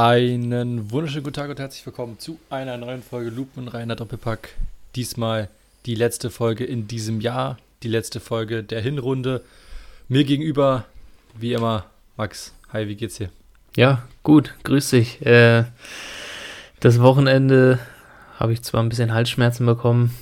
[0.00, 4.50] Einen wunderschönen guten Tag und herzlich willkommen zu einer neuen Folge Lupenreiner Doppelpack.
[4.94, 5.48] Diesmal
[5.86, 9.42] die letzte Folge in diesem Jahr, die letzte Folge der Hinrunde.
[10.06, 10.84] Mir gegenüber,
[11.36, 12.54] wie immer, Max.
[12.72, 13.30] Hi, wie geht's dir?
[13.74, 15.20] Ja, gut, grüß dich.
[15.26, 15.64] Äh,
[16.78, 17.80] das Wochenende
[18.38, 20.14] habe ich zwar ein bisschen Halsschmerzen bekommen,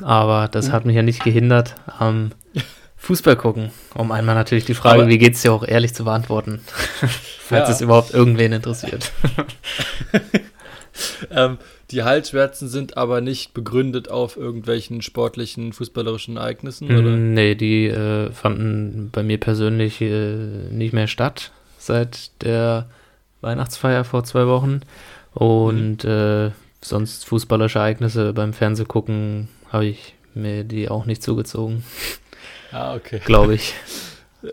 [0.00, 2.30] aber das hat mich ja nicht gehindert am
[2.98, 3.70] Fußball gucken.
[3.94, 6.60] Um einmal natürlich die Frage, aber wie geht's dir auch ehrlich zu beantworten,
[7.40, 7.74] falls ja.
[7.74, 9.12] es überhaupt irgendwen interessiert.
[11.30, 11.58] ähm,
[11.90, 17.16] die Halsschmerzen sind aber nicht begründet auf irgendwelchen sportlichen, fußballerischen Ereignissen, oder?
[17.16, 20.34] Mm, nee, die äh, fanden bei mir persönlich äh,
[20.70, 22.90] nicht mehr statt seit der
[23.40, 24.80] Weihnachtsfeier vor zwei Wochen.
[25.32, 26.10] Und mhm.
[26.10, 26.50] äh,
[26.82, 31.84] sonst fußballerische Ereignisse beim Fernsehgucken habe ich mir die auch nicht zugezogen.
[32.72, 33.20] Ah, okay.
[33.24, 33.74] Glaube ich.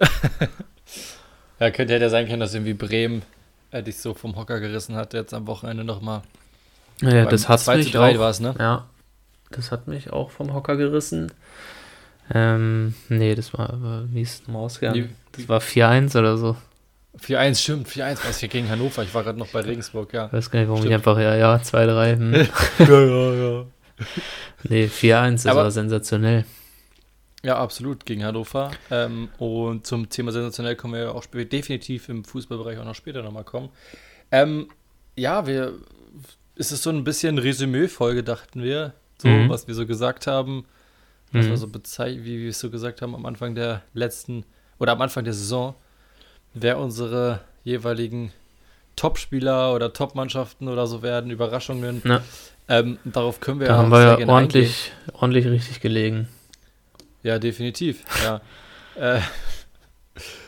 [1.59, 3.23] ja, könnte ja sein können, dass irgendwie Bremen
[3.71, 6.21] äh, dich so vom Hocker gerissen hat, jetzt am Wochenende nochmal.
[7.01, 8.19] Ja, das hat mich auch.
[8.19, 8.55] War's, ne?
[8.57, 8.85] Ja,
[9.51, 11.31] das hat mich auch vom Hocker gerissen.
[12.33, 15.15] Ähm, nee, das war, war wie ist es ausgegangen?
[15.33, 16.55] Das war 4-1 oder so.
[17.21, 19.03] 4-1, stimmt, 4-1 war es hier gegen Hannover.
[19.03, 20.25] Ich war gerade noch bei Regensburg, ja.
[20.27, 20.91] Ich weiß gar nicht, warum stimmt.
[20.91, 22.17] ich einfach, ja, ja, 2-3.
[22.17, 22.33] Hm.
[22.79, 23.65] ja, ja, ja.
[24.63, 26.45] Nee, 4-1, das Aber, war sensationell.
[27.45, 28.71] Ja, absolut, gegen Hannover.
[28.89, 32.95] Ähm, und zum Thema sensationell kommen wir ja auch später, definitiv im Fußballbereich auch noch
[32.95, 33.69] später nochmal kommen.
[34.31, 34.69] Ähm,
[35.15, 35.73] ja, wir,
[36.55, 38.93] es ist so ein bisschen Resümee-Folge, dachten wir.
[39.21, 39.49] So, mhm.
[39.49, 40.65] was wir so gesagt haben.
[41.31, 41.49] Was mhm.
[41.51, 44.43] wir so bezeichnen, wie wir es so gesagt haben am Anfang der letzten,
[44.79, 45.75] oder am Anfang der Saison
[46.55, 48.31] wer unsere jeweiligen
[48.95, 52.01] Top-Spieler oder Top-Mannschaften oder so werden, Überraschungen.
[52.67, 56.27] Ähm, darauf können wir da ja haben wir ja ordentlich, ordentlich richtig gelegen.
[57.25, 58.03] Ja, definitiv.
[58.23, 58.41] Ja.
[59.17, 59.21] äh,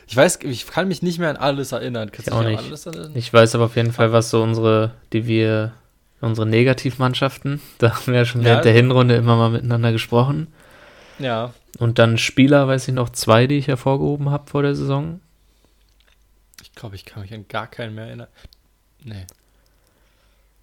[0.08, 2.12] ich weiß, ich kann mich nicht mehr an alles erinnern.
[2.12, 2.60] Kannst ich auch nicht.
[2.60, 3.12] Alles erinnern?
[3.16, 5.74] Ich weiß aber auf jeden Fall, was so unsere, die wir,
[6.22, 8.48] unsere Negativmannschaften, da haben wir ja schon ja.
[8.48, 10.48] während der Hinrunde immer mal miteinander gesprochen.
[11.20, 11.54] Ja.
[11.80, 15.20] Und dann Spieler, weiß ich noch, zwei, die ich hervorgehoben habe vor der Saison
[16.78, 18.28] glaube, ich kann mich an gar keinen mehr erinnern.
[19.04, 19.26] Nee.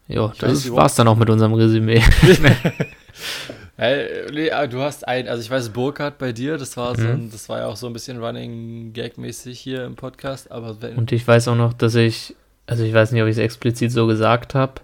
[0.06, 2.02] Ja, das war es dann auch mit unserem Resümee.
[3.76, 7.10] du hast ein, also ich weiß, Burkhardt bei dir, das war so mhm.
[7.10, 10.96] ein, das war ja auch so ein bisschen Running Gag-mäßig hier im Podcast, aber wenn
[10.96, 12.36] Und ich weiß auch noch, dass ich,
[12.66, 14.74] also ich weiß nicht, ob ich es explizit so gesagt habe,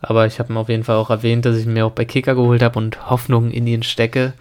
[0.00, 2.34] aber ich habe mir auf jeden Fall auch erwähnt, dass ich mir auch bei Kicker
[2.34, 4.34] geholt habe und Hoffnung in ihn stecke.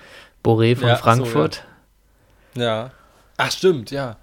[0.44, 1.64] Boré von ja, Frankfurt.
[2.54, 2.66] So, ja.
[2.66, 2.92] ja.
[3.38, 4.18] Ach, stimmt, ja.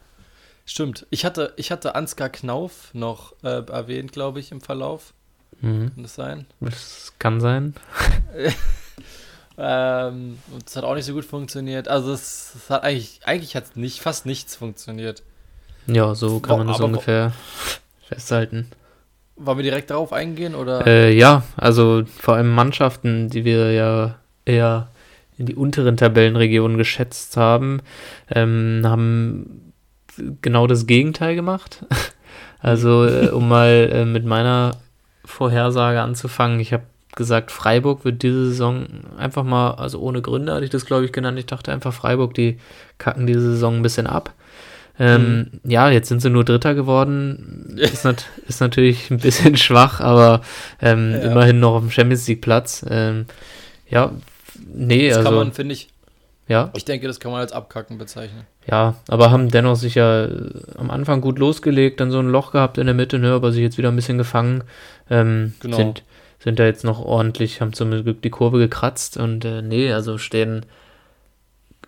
[0.65, 1.07] Stimmt.
[1.11, 5.13] Ich hatte, ich hatte Ansgar Knauf noch äh, erwähnt, glaube ich, im Verlauf.
[5.61, 5.93] Mhm.
[5.95, 6.47] Kann das sein?
[6.61, 7.75] Das kann sein.
[9.57, 11.89] ähm, und es hat auch nicht so gut funktioniert.
[11.89, 15.23] Also es, es hat eigentlich, eigentlich hat nicht, fast nichts funktioniert.
[15.87, 17.33] Ja, so kann man das Aber, ungefähr
[18.09, 18.69] festhalten.
[19.37, 20.87] Wollen wir direkt darauf eingehen oder?
[20.87, 24.89] Äh, ja, also vor allem Mannschaften, die wir ja eher
[25.37, 27.81] in die unteren Tabellenregionen geschätzt haben,
[28.31, 29.73] ähm, haben
[30.41, 31.85] genau das Gegenteil gemacht.
[32.61, 34.79] Also, äh, um mal äh, mit meiner
[35.23, 36.85] Vorhersage anzufangen, ich habe
[37.17, 38.87] gesagt, Freiburg wird diese Saison
[39.17, 41.39] einfach mal, also ohne Gründe hatte ich das, glaube ich, genannt.
[41.39, 42.59] Ich dachte einfach, Freiburg, die
[42.99, 44.33] kacken diese Saison ein bisschen ab.
[44.99, 45.71] Ähm, mhm.
[45.71, 47.77] Ja, jetzt sind sie nur Dritter geworden.
[47.77, 50.43] Ist, nat ist natürlich ein bisschen schwach, aber
[50.81, 51.31] ähm, ja.
[51.31, 52.85] immerhin noch auf dem Champions League Platz.
[52.89, 53.27] Ähm,
[53.89, 54.13] ja,
[54.73, 55.31] nee, das also.
[55.31, 55.89] kann man, finde ich,
[56.47, 56.71] ja.
[56.75, 58.45] Ich denke, das kann man als Abkacken bezeichnen.
[58.71, 62.79] Ja, aber haben dennoch sicher äh, am Anfang gut losgelegt, dann so ein Loch gehabt
[62.79, 64.63] in der Mitte, ne, aber sich jetzt wieder ein bisschen gefangen.
[65.09, 65.77] Ähm, genau.
[65.77, 66.03] Sind,
[66.45, 70.19] sind da jetzt noch ordentlich, haben zum Glück die Kurve gekratzt und äh, nee, also
[70.19, 70.67] stehen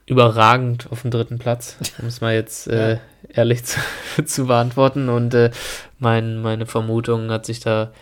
[0.07, 3.01] überragend auf dem dritten Platz, um es mal jetzt äh, ja.
[3.29, 3.79] ehrlich zu,
[4.25, 5.11] zu, beantworten.
[5.11, 5.51] Und äh,
[5.99, 7.93] mein, meine Vermutung hat sich da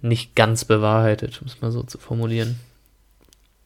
[0.00, 2.60] nicht ganz bewahrheitet, um es mal so zu formulieren.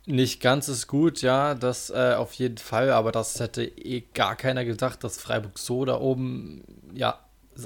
[0.06, 4.34] Nicht ganz ist gut, ja, das äh, auf jeden Fall, aber das hätte eh gar
[4.36, 6.62] keiner gedacht, dass Freiburg so da oben,
[6.94, 7.18] ja,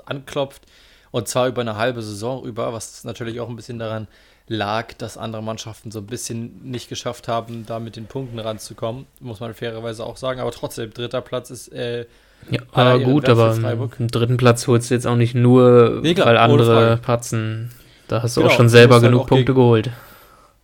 [0.04, 0.62] anklopft.
[1.10, 4.08] Und zwar über eine halbe Saison über, was natürlich auch ein bisschen daran
[4.49, 9.06] lag, dass andere Mannschaften so ein bisschen nicht geschafft haben, da mit den Punkten ranzukommen,
[9.21, 10.41] muss man fairerweise auch sagen.
[10.41, 11.69] Aber trotzdem, dritter Platz ist.
[11.69, 12.06] Äh,
[12.50, 13.56] ja, aber gut, aber
[13.99, 17.73] im dritten Platz holst du jetzt auch nicht nur, nee, klar, weil andere patzen.
[18.06, 19.91] Da hast du genau, auch schon selber genug halt Punkte geholt.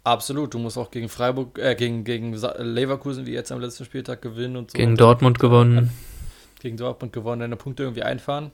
[0.03, 4.23] Absolut, du musst auch gegen Freiburg, äh, gegen, gegen Leverkusen, wie jetzt am letzten Spieltag
[4.23, 4.77] gewinnen und so.
[4.77, 5.91] Gegen Dortmund gewonnen.
[6.61, 8.51] Gegen Dortmund gewonnen, deine Punkte irgendwie einfahren.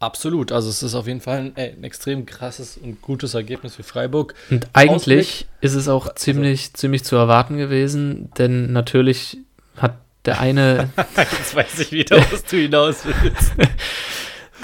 [0.00, 3.76] Absolut, also es ist auf jeden Fall ein, ey, ein extrem krasses und gutes Ergebnis
[3.76, 4.34] für Freiburg.
[4.50, 9.38] Und eigentlich Ausblick, ist es auch ziemlich, also, ziemlich zu erwarten gewesen, denn natürlich
[9.76, 10.90] hat der eine.
[11.16, 13.52] Jetzt weiß ich wieder, was du hinaus willst.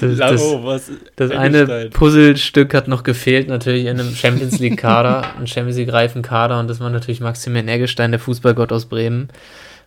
[0.01, 5.35] Das, das, oh, was, das eine Puzzlestück hat noch gefehlt, natürlich in einem Champions League-Kader,
[5.37, 9.29] einem Champions League-reifen Kader, und das war natürlich Maximilian Eggestein, der Fußballgott aus Bremen.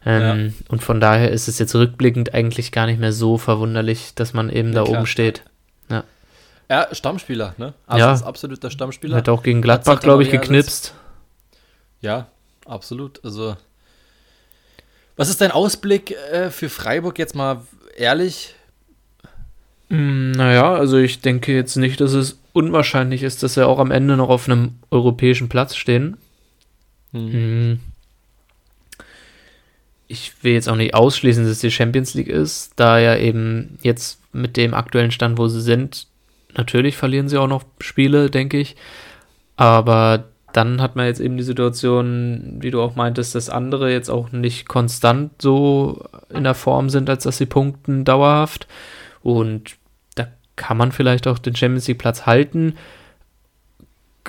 [0.06, 0.66] Ähm, ja.
[0.70, 4.50] Und von daher ist es jetzt rückblickend eigentlich gar nicht mehr so verwunderlich, dass man
[4.50, 4.98] eben ja, da klar.
[4.98, 5.44] oben steht.
[5.90, 6.04] Ja.
[6.70, 7.74] Ja, Stammspieler, ne?
[7.88, 8.14] Also ja.
[8.14, 9.18] ist absoluter Stammspieler.
[9.18, 10.94] Hat auch gegen Gladbach, glaube ich, geknipst.
[12.02, 12.28] Ja,
[12.66, 13.24] absolut.
[13.24, 13.56] Also,
[15.16, 17.62] was ist dein Ausblick äh, für Freiburg jetzt mal
[17.96, 18.56] ehrlich?
[19.90, 23.92] Hm, naja, also ich denke jetzt nicht, dass es unwahrscheinlich ist, dass wir auch am
[23.92, 26.18] Ende noch auf einem europäischen Platz stehen.
[27.12, 27.80] Mhm.
[30.14, 33.80] Ich will jetzt auch nicht ausschließen, dass es die Champions League ist, da ja eben
[33.82, 36.06] jetzt mit dem aktuellen Stand, wo sie sind,
[36.56, 38.76] natürlich verlieren sie auch noch Spiele, denke ich.
[39.56, 44.10] Aber dann hat man jetzt eben die Situation, wie du auch meintest, dass andere jetzt
[44.10, 48.68] auch nicht konstant so in der Form sind, als dass sie punkten dauerhaft.
[49.24, 49.76] Und
[50.14, 52.76] da kann man vielleicht auch den Champions League Platz halten.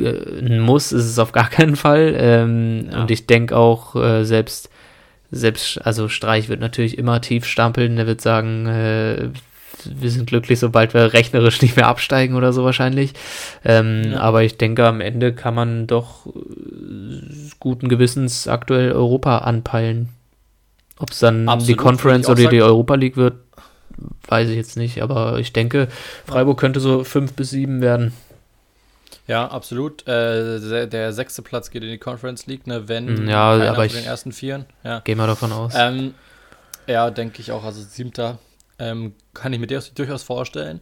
[0.01, 2.15] Ein Muss ist es auf gar keinen Fall.
[2.17, 3.03] Ähm, ja.
[3.03, 4.71] Und ich denke auch, äh, selbst,
[5.35, 7.97] selbst, also Streich wird natürlich immer tief stampeln.
[7.97, 9.29] Der wird sagen, äh,
[9.85, 13.13] wir sind glücklich, sobald wir rechnerisch nicht mehr absteigen oder so wahrscheinlich.
[13.65, 14.21] Ähm, ja.
[14.21, 16.31] Aber ich denke, am Ende kann man doch äh,
[17.61, 20.09] guten Gewissens aktuell Europa anpeilen.
[20.99, 23.35] Ob es dann Absolut, die Conference oder die Europa League wird,
[24.29, 25.03] weiß ich jetzt nicht.
[25.03, 25.89] Aber ich denke,
[26.25, 28.13] Freiburg könnte so fünf bis sieben werden.
[29.27, 30.07] Ja, absolut.
[30.07, 32.89] Äh, der, sechste Platz geht in die Conference League, ne?
[32.89, 34.67] Wenn ja, aber ich den ersten Vieren.
[34.83, 35.01] Ja.
[35.01, 35.73] Gehen wir davon aus.
[35.77, 36.15] Ähm,
[36.87, 37.65] ja, denke ich auch.
[37.65, 38.39] Also siebter
[38.79, 40.81] ähm, kann ich mir durchaus vorstellen.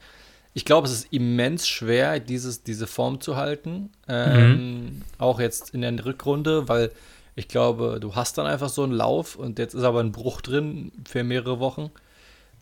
[0.55, 3.91] Ich glaube, es ist immens schwer, dieses, diese Form zu halten.
[4.09, 5.03] Ähm, mhm.
[5.19, 6.91] Auch jetzt in der Rückrunde, weil
[7.35, 10.41] ich glaube, du hast dann einfach so einen Lauf und jetzt ist aber ein Bruch
[10.41, 11.91] drin für mehrere Wochen.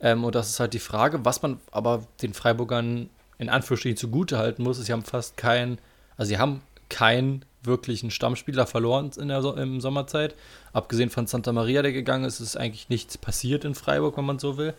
[0.01, 4.39] Ähm, und das ist halt die Frage, was man aber den Freiburgern in Anführungsstrichen zugute
[4.39, 5.79] halten muss, ist, sie haben fast keinen,
[6.19, 6.61] also sie haben
[6.91, 10.35] keinen wirklichen Stammspieler verloren in der so im Sommerzeit.
[10.75, 14.39] Abgesehen von Santa Maria, der gegangen ist, ist eigentlich nichts passiert in Freiburg, wenn man
[14.39, 14.75] so will.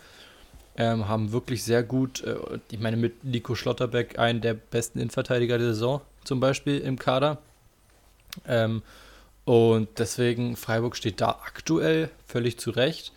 [0.78, 2.38] Ähm, haben wirklich sehr gut, äh,
[2.72, 7.40] ich meine, mit Nico Schlotterbeck einen der besten Innenverteidiger der Saison zum Beispiel im Kader.
[8.48, 8.84] Ähm,
[9.44, 13.12] und deswegen, Freiburg steht da aktuell völlig zurecht.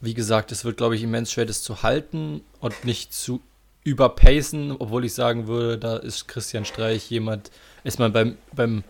[0.00, 3.40] Wie gesagt, es wird, glaube ich, immens schwer, das zu halten und nicht zu
[3.84, 7.50] überpacen, obwohl ich sagen würde, da ist Christian Streich jemand,
[7.84, 8.84] ist man beim, beim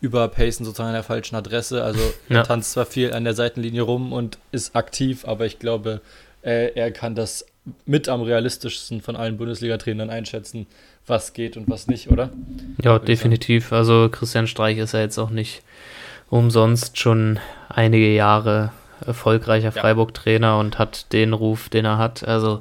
[0.00, 1.84] Überpacen sozusagen an der falschen Adresse.
[1.84, 2.38] Also ja.
[2.38, 6.00] er tanzt zwar viel an der Seitenlinie rum und ist aktiv, aber ich glaube,
[6.42, 7.44] äh, er kann das
[7.84, 10.66] mit am realistischsten von allen Bundesliga-Trainern einschätzen,
[11.06, 12.30] was geht und was nicht, oder?
[12.82, 13.72] Ja, definitiv.
[13.72, 15.62] Also Christian Streich ist ja jetzt auch nicht
[16.30, 17.38] umsonst schon
[17.68, 18.72] einige Jahre
[19.04, 22.26] erfolgreicher Freiburg-Trainer und hat den Ruf, den er hat.
[22.26, 22.60] Also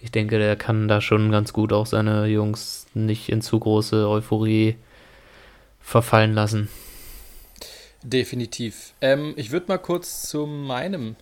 [0.00, 4.08] ich denke, der kann da schon ganz gut auch seine Jungs nicht in zu große
[4.08, 4.76] Euphorie
[5.80, 6.68] verfallen lassen.
[8.02, 8.92] Definitiv.
[9.00, 11.16] Ähm, ich würde mal kurz zu meinem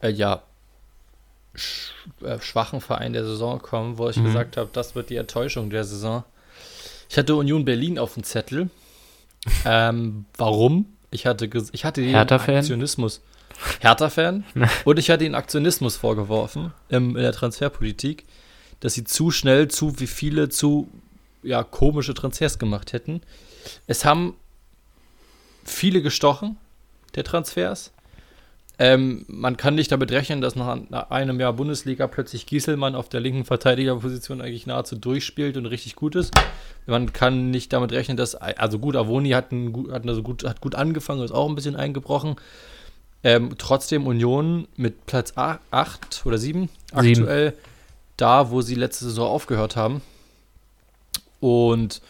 [0.00, 0.42] äh, ja,
[1.54, 1.92] sch
[2.22, 4.24] äh, schwachen Verein der Saison kommen, wo ich mhm.
[4.24, 6.24] gesagt habe, das wird die Enttäuschung der Saison.
[7.08, 8.70] Ich hatte Union Berlin auf dem Zettel.
[9.64, 10.86] ähm, warum?
[11.10, 13.20] Ich hatte, ich hatte den Aktionismus.
[13.80, 14.44] Hertha-Fan.
[14.84, 18.24] und ich hatte den Aktionismus vorgeworfen im, in der Transferpolitik,
[18.80, 20.88] dass sie zu schnell zu wie viele zu
[21.42, 23.22] ja, komische Transfers gemacht hätten.
[23.86, 24.34] Es haben
[25.64, 26.56] viele gestochen,
[27.14, 27.92] der Transfers.
[28.78, 33.20] Ähm, man kann nicht damit rechnen, dass nach, einem Jahr Bundesliga plötzlich Gieselmann auf der
[33.20, 36.32] linken Verteidigerposition eigentlich nahezu durchspielt und richtig gut ist.
[36.86, 40.62] Man kann nicht damit rechnen, dass, also gut, Avoni hat, ein, hat, also gut, hat
[40.62, 42.36] gut angefangen, ist auch ein bisschen eingebrochen.
[43.22, 47.54] Ähm, trotzdem Union mit Platz 8 oder 7 aktuell
[48.16, 50.00] da, wo sie letzte Saison aufgehört haben.
[51.38, 52.00] Und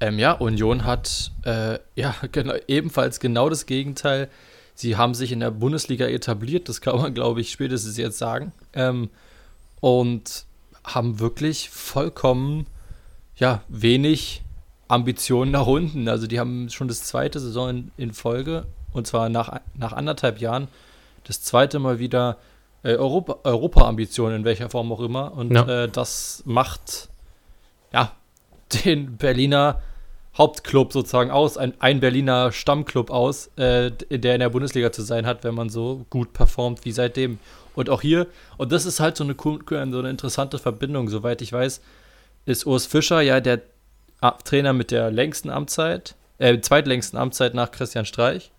[0.00, 4.28] ähm, ja, Union hat äh, ja genau, ebenfalls genau das Gegenteil
[4.76, 8.52] Sie haben sich in der Bundesliga etabliert, das kann man, glaube ich, spätestens jetzt sagen.
[8.74, 9.08] Ähm,
[9.80, 10.44] und
[10.84, 12.66] haben wirklich vollkommen,
[13.36, 14.42] ja, wenig
[14.86, 16.08] Ambitionen nach unten.
[16.08, 20.40] Also die haben schon das zweite Saison in, in Folge, und zwar nach, nach anderthalb
[20.40, 20.68] Jahren,
[21.24, 22.38] das zweite Mal wieder
[22.82, 25.32] äh, Europa-Ambitionen, Europa in welcher Form auch immer.
[25.32, 25.84] Und ja.
[25.84, 27.08] äh, das macht,
[27.92, 28.12] ja,
[28.84, 29.82] den Berliner
[30.36, 35.26] Hauptclub sozusagen aus, ein, ein Berliner Stammclub aus, äh, der in der Bundesliga zu sein
[35.26, 37.38] hat, wenn man so gut performt wie seitdem.
[37.74, 38.26] Und auch hier,
[38.56, 41.80] und das ist halt so eine, so eine interessante Verbindung, soweit ich weiß,
[42.44, 43.62] ist Urs Fischer ja der
[44.44, 48.50] Trainer mit der längsten Amtszeit, äh, zweitlängsten Amtszeit nach Christian Streich.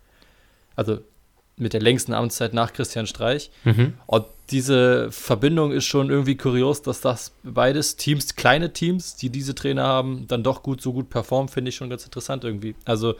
[0.78, 1.00] Also
[1.56, 3.50] mit der längsten Amtszeit nach Christian Streich.
[3.64, 3.94] Mhm.
[4.06, 9.56] Und diese Verbindung ist schon irgendwie kurios, dass das beides Teams, kleine Teams, die diese
[9.56, 12.76] Trainer haben, dann doch gut so gut performen, finde ich schon ganz interessant irgendwie.
[12.84, 13.16] Also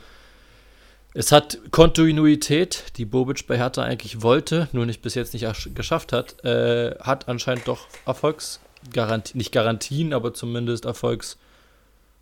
[1.14, 6.12] es hat Kontinuität, die Bobic bei Hertha eigentlich wollte, nur nicht bis jetzt nicht geschafft
[6.12, 11.38] hat, äh, hat anscheinend doch Erfolgsgarantien, nicht Garantien, aber zumindest Erfolgs,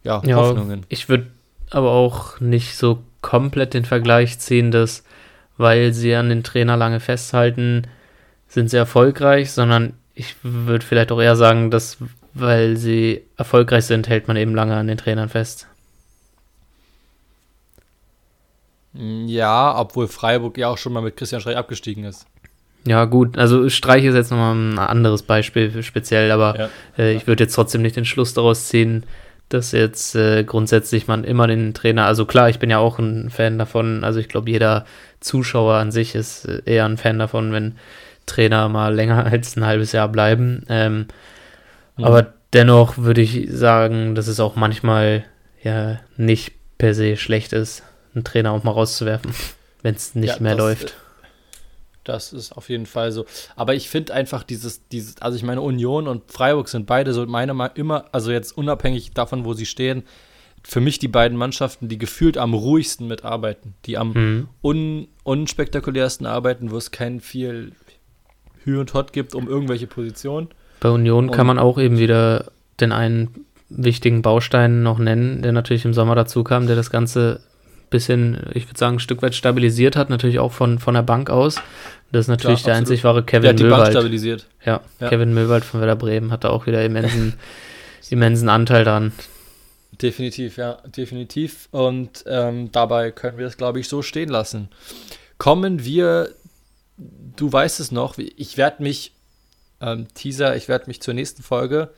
[0.02, 0.86] ja, ja Hoffnungen.
[0.88, 1.26] Ich würde
[1.68, 5.02] aber auch nicht so komplett den Vergleich ziehen, dass
[5.56, 7.86] weil sie an den Trainer lange festhalten,
[8.48, 11.98] sind sie erfolgreich, sondern ich würde vielleicht auch eher sagen, dass
[12.38, 15.68] weil sie erfolgreich sind, hält man eben lange an den Trainern fest.
[18.92, 22.26] Ja, obwohl Freiburg ja auch schon mal mit Christian Streich abgestiegen ist.
[22.86, 26.68] Ja, gut, also Streich ist jetzt nochmal ein anderes Beispiel speziell, aber ja.
[26.98, 29.04] äh, ich würde jetzt trotzdem nicht den Schluss daraus ziehen,
[29.48, 33.30] dass jetzt äh, grundsätzlich man immer den Trainer, also klar, ich bin ja auch ein
[33.30, 34.84] Fan davon, also ich glaube, jeder
[35.20, 37.76] Zuschauer an sich ist äh, eher ein Fan davon, wenn
[38.26, 40.64] Trainer mal länger als ein halbes Jahr bleiben.
[40.68, 41.06] Ähm,
[41.96, 42.04] mhm.
[42.04, 45.24] Aber dennoch würde ich sagen, dass es auch manchmal
[45.62, 47.82] ja nicht per se schlecht ist
[48.16, 49.32] einen Trainer auch mal rauszuwerfen,
[49.82, 50.96] wenn es nicht ja, mehr läuft.
[52.06, 53.26] Das ist auf jeden Fall so.
[53.56, 57.26] Aber ich finde einfach dieses, dieses, also ich meine, Union und Freiburg sind beide so
[57.26, 60.04] meiner Meinung immer, also jetzt unabhängig davon, wo sie stehen,
[60.62, 64.48] für mich die beiden Mannschaften, die gefühlt am ruhigsten mitarbeiten, die am mhm.
[64.62, 67.72] un, unspektakulärsten arbeiten, wo es kein viel
[68.64, 70.48] Hü und Hot gibt um irgendwelche Positionen.
[70.80, 75.52] Bei Union und kann man auch eben wieder den einen wichtigen Baustein noch nennen, der
[75.52, 77.40] natürlich im Sommer dazu kam, der das Ganze
[77.90, 81.30] bisschen, ich würde sagen, ein Stück weit stabilisiert hat, natürlich auch von, von der Bank
[81.30, 81.56] aus.
[82.12, 83.82] Das ist natürlich Klar, der einzig wahre Kevin der hat die Möwald.
[83.82, 84.46] Bank stabilisiert.
[84.64, 87.34] Ja, ja, Kevin Möwald von Werder Bremen hat da auch wieder immensen,
[88.10, 89.12] immensen Anteil dran.
[90.00, 91.68] Definitiv, ja, definitiv.
[91.70, 94.68] Und ähm, dabei können wir es, glaube ich, so stehen lassen.
[95.38, 96.30] Kommen wir,
[96.96, 99.12] du weißt es noch, ich werde mich,
[99.80, 101.90] ähm, Teaser, ich werde mich zur nächsten Folge,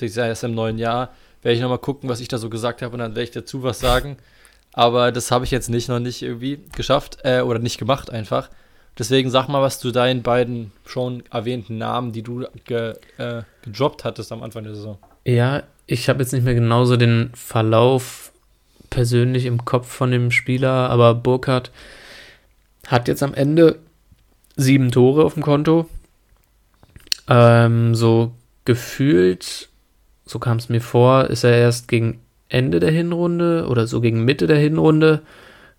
[0.00, 2.50] die ist ja erst im neuen Jahr, werde ich nochmal gucken, was ich da so
[2.50, 4.16] gesagt habe und dann werde ich dazu was sagen.
[4.72, 8.50] Aber das habe ich jetzt nicht noch nicht irgendwie geschafft äh, oder nicht gemacht einfach.
[8.98, 14.04] Deswegen sag mal was zu deinen beiden schon erwähnten Namen, die du ge, äh, gedroppt
[14.04, 14.98] hattest am Anfang der Saison.
[15.24, 18.32] Ja, ich habe jetzt nicht mehr genauso den Verlauf
[18.90, 21.70] persönlich im Kopf von dem Spieler, aber Burkhardt
[22.86, 23.78] hat jetzt am Ende
[24.56, 25.88] sieben Tore auf dem Konto.
[27.28, 28.32] Ähm, so
[28.64, 29.68] gefühlt,
[30.26, 34.24] so kam es mir vor, ist er erst gegen Ende der Hinrunde oder so gegen
[34.24, 35.22] Mitte der Hinrunde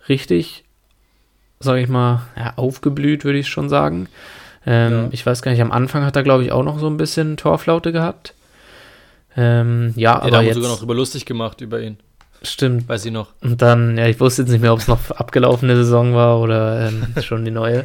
[0.08, 0.64] richtig,
[1.60, 4.08] sage ich mal, ja, aufgeblüht, würde ich schon sagen.
[4.66, 5.08] Ähm, ja.
[5.12, 7.38] Ich weiß gar nicht, am Anfang hat er, glaube ich, auch noch so ein bisschen
[7.38, 8.34] Torflaute gehabt.
[9.36, 11.98] Ähm, ja, ja, aber da haben wir sogar noch drüber lustig gemacht über ihn.
[12.42, 12.88] Stimmt.
[12.88, 13.34] Weiß ich noch.
[13.42, 16.88] Und dann, ja, ich wusste jetzt nicht mehr, ob es noch abgelaufene Saison war oder
[16.88, 17.84] ähm, schon die neue.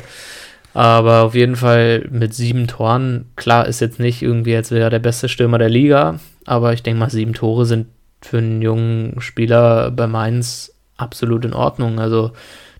[0.72, 4.90] Aber auf jeden Fall mit sieben Toren, klar ist jetzt nicht irgendwie, als wäre er
[4.90, 7.86] der beste Stürmer der Liga, aber ich denke mal, sieben Tore sind
[8.24, 11.98] für einen jungen Spieler bei Mainz absolut in Ordnung.
[11.98, 12.32] Also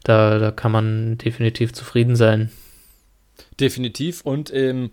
[0.03, 2.51] da, da kann man definitiv zufrieden sein.
[3.61, 4.23] Definitiv.
[4.23, 4.91] Und ähm,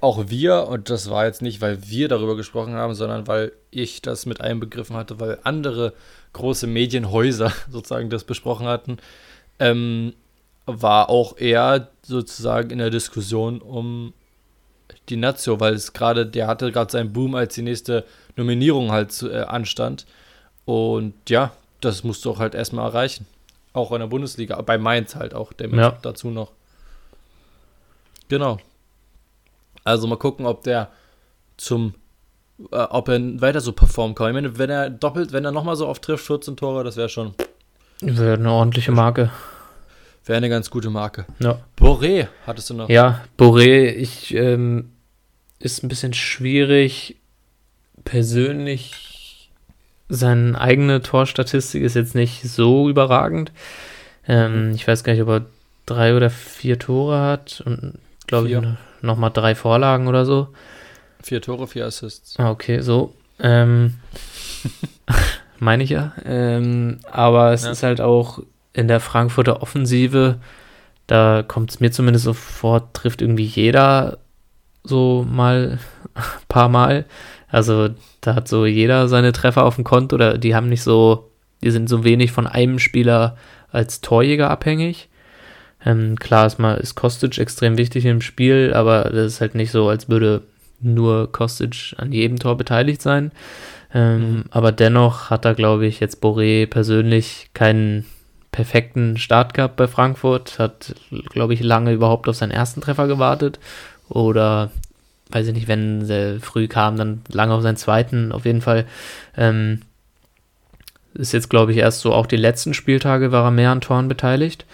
[0.00, 4.02] auch wir, und das war jetzt nicht, weil wir darüber gesprochen haben, sondern weil ich
[4.02, 5.92] das mit einbegriffen hatte, weil andere
[6.32, 8.96] große Medienhäuser sozusagen das besprochen hatten,
[9.58, 10.14] ähm,
[10.66, 14.14] war auch eher sozusagen in der Diskussion um
[15.08, 18.04] die Nazio, weil es gerade, der hatte gerade seinen Boom, als die nächste
[18.36, 20.06] Nominierung halt zu, äh, anstand.
[20.64, 23.26] Und ja, das musst du auch halt erstmal erreichen.
[23.72, 25.98] Auch in der Bundesliga, bei Mainz halt auch, der ja.
[26.02, 26.52] dazu noch.
[28.28, 28.58] Genau.
[29.82, 30.90] Also mal gucken, ob der
[31.56, 31.94] zum,
[32.70, 34.28] äh, ob er weiter so performen kann.
[34.28, 37.08] Ich meine, wenn er doppelt, wenn er nochmal so oft trifft, 14 Tore, das wäre
[37.08, 37.34] schon.
[38.00, 39.30] Wäre eine ordentliche Marke.
[40.26, 41.26] Wäre eine ganz gute Marke.
[41.38, 41.60] Ja.
[41.78, 42.88] Boré hattest du noch.
[42.88, 44.90] Ja, Boré, ich, ähm,
[45.58, 47.16] ist ein bisschen schwierig.
[48.04, 49.50] Persönlich,
[50.08, 53.52] seine eigene Torstatistik ist jetzt nicht so überragend.
[54.26, 55.46] Ähm, ich weiß gar nicht, ob er
[55.86, 58.58] drei oder vier Tore hat und glaube ich
[59.02, 60.48] nochmal drei Vorlagen oder so.
[61.22, 62.38] Vier Tore, vier Assists.
[62.38, 63.14] Ah, okay, so.
[63.38, 63.94] Ähm,
[65.58, 66.14] meine ich ja.
[66.24, 67.70] Ähm, aber es ja.
[67.70, 68.40] ist halt auch
[68.74, 70.40] in der Frankfurter Offensive,
[71.06, 74.18] da kommt es mir zumindest so vor, trifft irgendwie jeder
[74.82, 75.78] so mal
[76.14, 77.06] ein paar Mal.
[77.48, 77.90] Also
[78.20, 81.30] da hat so jeder seine Treffer auf dem Konto oder die haben nicht so,
[81.62, 83.36] die sind so wenig von einem Spieler
[83.70, 85.08] als Torjäger abhängig.
[85.86, 89.70] Ähm, klar ist mal ist Kostic extrem wichtig im Spiel, aber das ist halt nicht
[89.70, 90.42] so, als würde
[90.80, 93.30] nur Kostic an jedem Tor beteiligt sein.
[93.92, 94.44] Ähm, mhm.
[94.50, 98.04] Aber dennoch hat er, glaube ich, jetzt Boré persönlich keinen
[98.54, 100.94] perfekten Start gehabt bei Frankfurt, hat,
[101.30, 103.58] glaube ich, lange überhaupt auf seinen ersten Treffer gewartet.
[104.08, 104.70] Oder,
[105.30, 108.30] weiß ich nicht, wenn er früh kam, dann lange auf seinen zweiten.
[108.30, 108.86] Auf jeden Fall
[109.36, 109.80] ähm,
[111.14, 114.06] ist jetzt, glaube ich, erst so auch die letzten Spieltage war er mehr an Toren
[114.06, 114.66] beteiligt.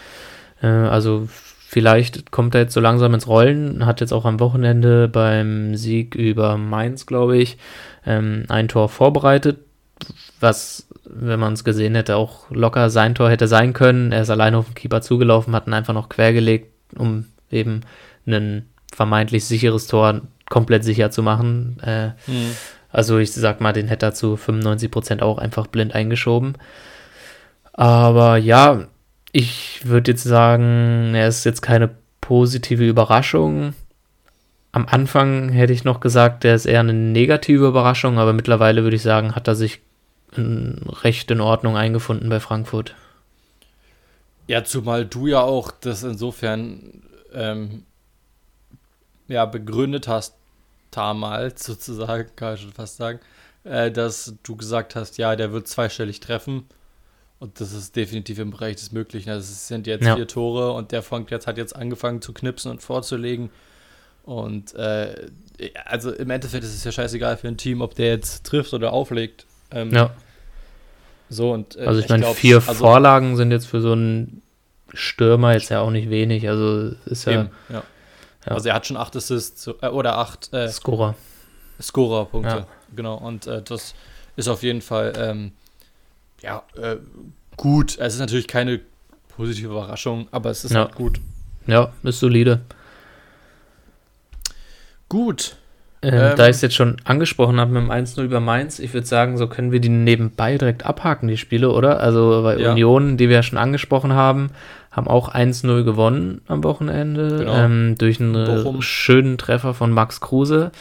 [0.61, 1.27] Äh, also
[1.67, 3.87] vielleicht kommt er jetzt so langsam ins Rollen.
[3.87, 7.57] Hat jetzt auch am Wochenende beim Sieg über Mainz, glaube ich,
[8.05, 9.57] ähm, ein Tor vorbereitet,
[10.41, 14.13] was, wenn man es gesehen hätte, auch locker sein Tor hätte sein können.
[14.13, 17.83] Er ist alleine auf den Keeper zugelaufen, hat ihn einfach noch quergelegt, um eben
[18.27, 21.79] ein vermeintlich sicheres Tor komplett sicher zu machen.
[21.85, 22.57] Äh, mhm.
[22.91, 26.55] Also ich sag mal, den hätte er zu 95% auch einfach blind eingeschoben.
[27.73, 28.87] Aber ja,
[29.33, 33.75] ich würde jetzt sagen, er ist jetzt keine positive Überraschung.
[34.73, 38.97] Am Anfang hätte ich noch gesagt, er ist eher eine negative Überraschung, aber mittlerweile würde
[38.97, 39.81] ich sagen, hat er sich
[40.37, 42.95] recht in Ordnung eingefunden bei Frankfurt.
[44.47, 47.85] Ja, zumal du ja auch das insofern ähm,
[49.29, 50.35] ja, begründet hast,
[50.91, 53.21] damals sozusagen, kann ich schon fast sagen,
[53.65, 56.65] äh, dass du gesagt hast, ja, der wird zweistellig treffen.
[57.39, 59.31] Und das ist definitiv im Bereich des Möglichen.
[59.31, 60.15] Also es sind jetzt ja.
[60.15, 63.51] vier Tore und der Frank jetzt hat jetzt angefangen zu knipsen und vorzulegen.
[64.25, 65.31] Und äh,
[65.87, 68.93] also im Endeffekt ist es ja scheißegal für ein Team, ob der jetzt trifft oder
[68.93, 69.47] auflegt.
[69.71, 70.11] Ähm, ja.
[71.29, 74.43] So und äh, also ich, ich meine, vier also, Vorlagen sind jetzt für so einen
[74.93, 76.49] Stürmer jetzt ja auch nicht wenig.
[76.49, 77.83] Also ist ja, ja.
[78.47, 78.53] Ja.
[78.53, 81.15] Also er hat schon acht Assists äh, oder acht äh, Scorer.
[81.81, 82.67] Scorer-Punkte, ja.
[82.95, 83.17] genau.
[83.17, 83.95] Und äh, das
[84.37, 85.53] ist auf jeden Fall ähm,
[86.43, 86.97] ja äh,
[87.57, 87.99] gut.
[87.99, 88.81] Es ist natürlich keine
[89.37, 90.81] positive Überraschung, aber es ist ja.
[90.81, 91.21] halt gut.
[91.67, 92.61] Ja, ist solide.
[95.09, 95.57] Gut.
[96.03, 98.95] Ähm, ähm, da ich es jetzt schon angesprochen habe mit dem 1-0 über Mainz, ich
[98.95, 102.01] würde sagen, so können wir die nebenbei direkt abhaken, die Spiele, oder?
[102.01, 102.73] Also bei ja.
[102.73, 104.51] Union, die wir ja schon angesprochen haben,
[104.91, 107.55] haben auch 1-0 gewonnen am Wochenende genau.
[107.55, 108.83] ähm, durch einen Bochum.
[108.83, 110.73] schönen Treffer von Max Kruse.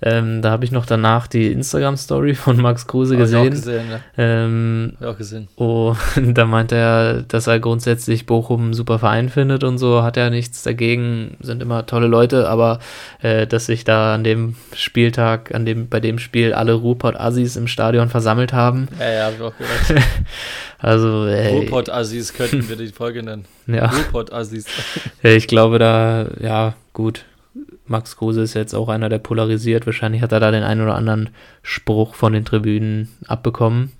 [0.00, 3.42] Ähm, da habe ich noch danach die Instagram-Story von Max Kruse gesehen.
[3.42, 4.00] Ich auch gesehen, ne?
[4.16, 5.48] ähm, auch gesehen.
[5.56, 10.16] Oh, da meinte er, dass er grundsätzlich Bochum einen super Verein findet und so, hat
[10.16, 12.78] er nichts dagegen, sind immer tolle Leute, aber
[13.22, 17.66] äh, dass sich da an dem Spieltag, an dem, bei dem Spiel alle Ruhrpott-Assis im
[17.66, 18.88] Stadion versammelt haben.
[19.00, 20.04] Ja, ja, hab ich auch gehört.
[20.78, 23.46] also, ey, Ruhrpott-Assis könnten wir die Folge nennen.
[23.66, 23.86] Ja.
[23.86, 24.66] Ruhrpott-Assis.
[25.22, 27.24] ich glaube da, ja, gut
[27.88, 29.86] Max Kruse ist jetzt auch einer, der polarisiert.
[29.86, 31.30] Wahrscheinlich hat er da den einen oder anderen
[31.62, 33.92] Spruch von den Tribünen abbekommen.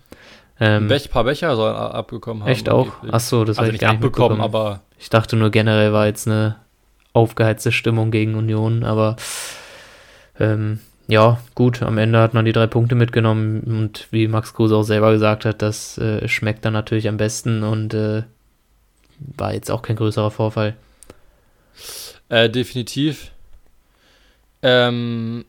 [0.60, 2.50] Ähm, Ein paar Becher soll er abbekommen haben.
[2.50, 2.88] Echt auch?
[3.10, 4.80] Achso, das also habe ich gar nicht abbekommen, aber.
[4.98, 6.56] Ich dachte nur generell war jetzt eine
[7.12, 9.16] aufgeheizte Stimmung gegen Union, aber
[10.40, 14.76] ähm, ja, gut, am Ende hat man die drei Punkte mitgenommen und wie Max Kruse
[14.76, 18.24] auch selber gesagt hat, das äh, schmeckt dann natürlich am besten und äh,
[19.18, 20.74] war jetzt auch kein größerer Vorfall.
[22.28, 23.30] Äh, definitiv.
[24.62, 25.44] Ähm,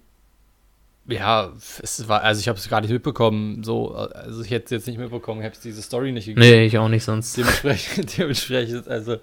[1.08, 3.64] ja, es war, also ich habe es gar nicht mitbekommen.
[3.64, 6.42] So, also ich hätte es jetzt nicht mitbekommen, ich habe diese Story nicht gegeben.
[6.42, 7.36] Nee, ich auch nicht sonst.
[7.38, 9.18] Dementsprechend, dementsprechend also,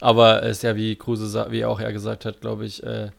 [0.00, 3.10] aber es ist ja, wie Kruse, wie er auch ja gesagt hat, glaube ich, äh,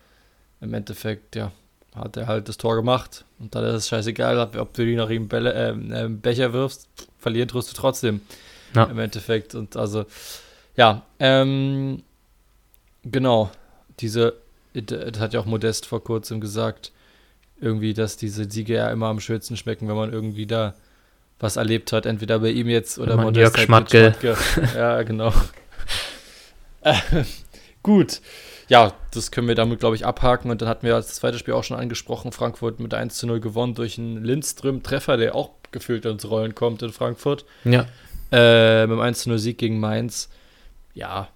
[0.61, 1.51] im Endeffekt, ja,
[1.95, 5.09] hat er halt das Tor gemacht und dann ist es scheißegal, ob du die nach
[5.09, 8.21] ihm Bälle, äh, äh, Becher wirfst, verlieren tust du trotzdem.
[8.75, 8.85] Ja.
[8.85, 9.55] Im Endeffekt.
[9.55, 10.05] Und also,
[10.77, 12.03] ja, ähm,
[13.03, 13.51] genau,
[13.99, 14.40] diese
[14.73, 16.91] das hat ja auch Modest vor kurzem gesagt,
[17.59, 20.73] irgendwie, dass diese Siege ja immer am schönsten schmecken, wenn man irgendwie da
[21.39, 23.37] was erlebt hat, entweder bei ihm jetzt oder Modest.
[23.37, 24.15] Jörg halt Schmatke.
[24.19, 24.37] Schmatke.
[24.77, 25.33] Ja, genau.
[26.81, 26.95] äh,
[27.83, 28.21] gut.
[28.67, 30.49] Ja, das können wir damit, glaube ich, abhaken.
[30.49, 32.31] Und dann hatten wir das zweite Spiel auch schon angesprochen.
[32.31, 36.81] Frankfurt mit 1 zu 0 gewonnen durch einen Lindström-Treffer, der auch gefühlt ins Rollen kommt
[36.81, 37.45] in Frankfurt.
[37.65, 37.85] Ja.
[38.31, 40.29] Äh, mit dem 1 zu 0 Sieg gegen Mainz.
[40.93, 41.27] Ja,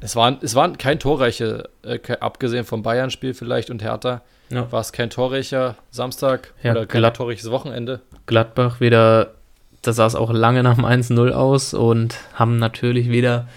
[0.00, 4.70] es waren, es waren kein torreiche, äh, abgesehen vom Bayern-Spiel vielleicht und Hertha, ja.
[4.70, 8.00] war es kein torreicher Samstag ja, oder kein Glad torreiches Wochenende.
[8.26, 9.34] Gladbach wieder,
[9.82, 13.48] da sah es auch lange nach dem 1-0 aus und haben natürlich wieder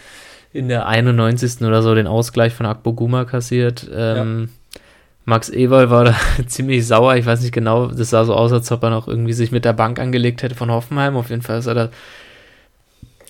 [0.54, 1.62] in der 91.
[1.62, 3.88] oder so den Ausgleich von Akbo Guma kassiert.
[3.94, 4.82] Ähm, ja.
[5.26, 6.16] Max Eberl war da
[6.48, 7.16] ziemlich sauer.
[7.16, 9.66] Ich weiß nicht genau, das sah so aus, als ob er noch irgendwie sich mit
[9.66, 11.18] der Bank angelegt hätte von Hoffenheim.
[11.18, 11.90] Auf jeden Fall ist er da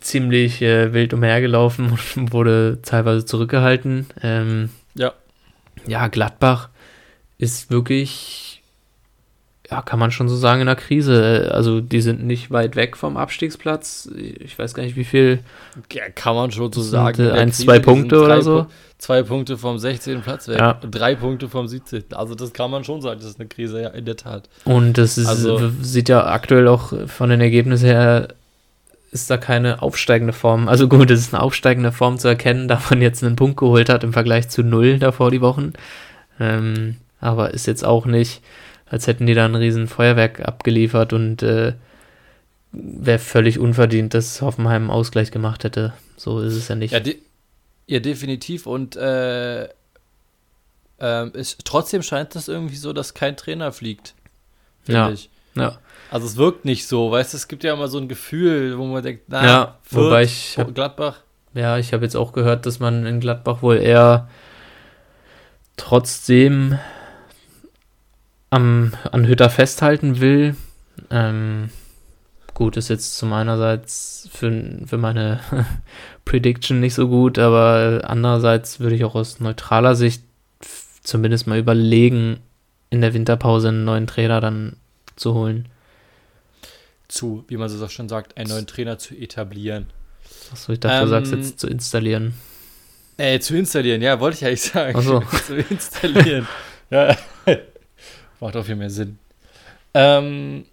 [0.08, 4.08] ziemlich äh, wild umhergelaufen und wurde teilweise zurückgehalten.
[4.22, 5.13] Ähm, ja.
[5.86, 6.70] Ja, Gladbach
[7.38, 8.63] ist wirklich,
[9.70, 11.52] ja, kann man schon so sagen, in der Krise.
[11.54, 14.10] Also die sind nicht weit weg vom Abstiegsplatz.
[14.15, 15.39] Ich weiß gar nicht, wie viel.
[15.91, 17.30] Ja, kann man schon so sagen.
[17.30, 18.65] Ein, zwei Punkte oder so.
[18.98, 20.22] Zwei Punkte vom 16.
[20.22, 20.58] Platz weg.
[20.58, 20.74] Ja.
[20.74, 22.06] Drei Punkte vom 17.
[22.13, 24.50] Also das kann man schon sagen, das ist eine Krise, ja, in der Tat.
[24.65, 28.30] Und das ist, also, sieht ja aktuell auch von den Ergebnissen her
[29.12, 30.67] ist da keine aufsteigende Form.
[30.67, 33.89] Also gut, es ist eine aufsteigende Form zu erkennen, da man jetzt einen Punkt geholt
[33.89, 35.74] hat im Vergleich zu null davor die Wochen.
[36.39, 38.41] Ähm, aber ist jetzt auch nicht,
[38.86, 41.74] als hätten die da ein riesen Feuerwerk abgeliefert und äh,
[42.72, 45.93] wäre völlig unverdient, dass Hoffenheim einen Ausgleich gemacht hätte.
[46.15, 46.91] So ist es ja nicht.
[46.91, 47.17] Ja, de
[47.88, 48.67] ja definitiv.
[48.67, 49.63] Und äh,
[51.00, 54.13] äh, ist, trotzdem scheint es irgendwie so, dass kein Trainer fliegt.
[54.88, 55.10] Ja.
[55.10, 55.30] Ich.
[55.60, 55.80] Ja.
[56.10, 58.86] Also es wirkt nicht so, weißt du, es gibt ja immer so ein Gefühl, wo
[58.86, 61.22] man denkt, na, ja, Fürth, wobei ich hab, Gladbach.
[61.54, 64.30] Ja, ich habe jetzt auch gehört, dass man in Gladbach wohl eher
[65.76, 66.78] trotzdem
[68.50, 70.56] am, an Hütter festhalten will.
[71.10, 71.70] Ähm,
[72.54, 75.39] gut, ist jetzt zu meinerseits für, für meine
[76.26, 80.24] Prediction nicht so gut, aber andererseits würde ich auch aus neutraler Sicht
[81.04, 82.39] zumindest mal überlegen,
[82.89, 84.78] in der Winterpause einen neuen Trainer dann
[85.17, 85.69] zu holen
[87.08, 89.88] zu, wie man so schon sagt, einen neuen Trainer zu etablieren.
[90.51, 92.34] Achso, ich dachte, ähm, du sagst jetzt zu installieren.
[93.17, 95.01] Äh, zu installieren, ja, wollte ich eigentlich sagen.
[95.01, 95.21] So.
[95.47, 96.47] zu installieren.
[96.89, 97.15] ja.
[98.39, 99.17] Macht auch viel mehr Sinn.
[99.93, 100.65] Ähm,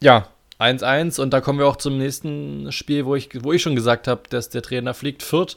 [0.00, 0.28] ja,
[0.58, 4.08] 1-1 und da kommen wir auch zum nächsten Spiel, wo ich, wo ich schon gesagt
[4.08, 5.22] habe, dass der Trainer fliegt.
[5.22, 5.56] Fürth,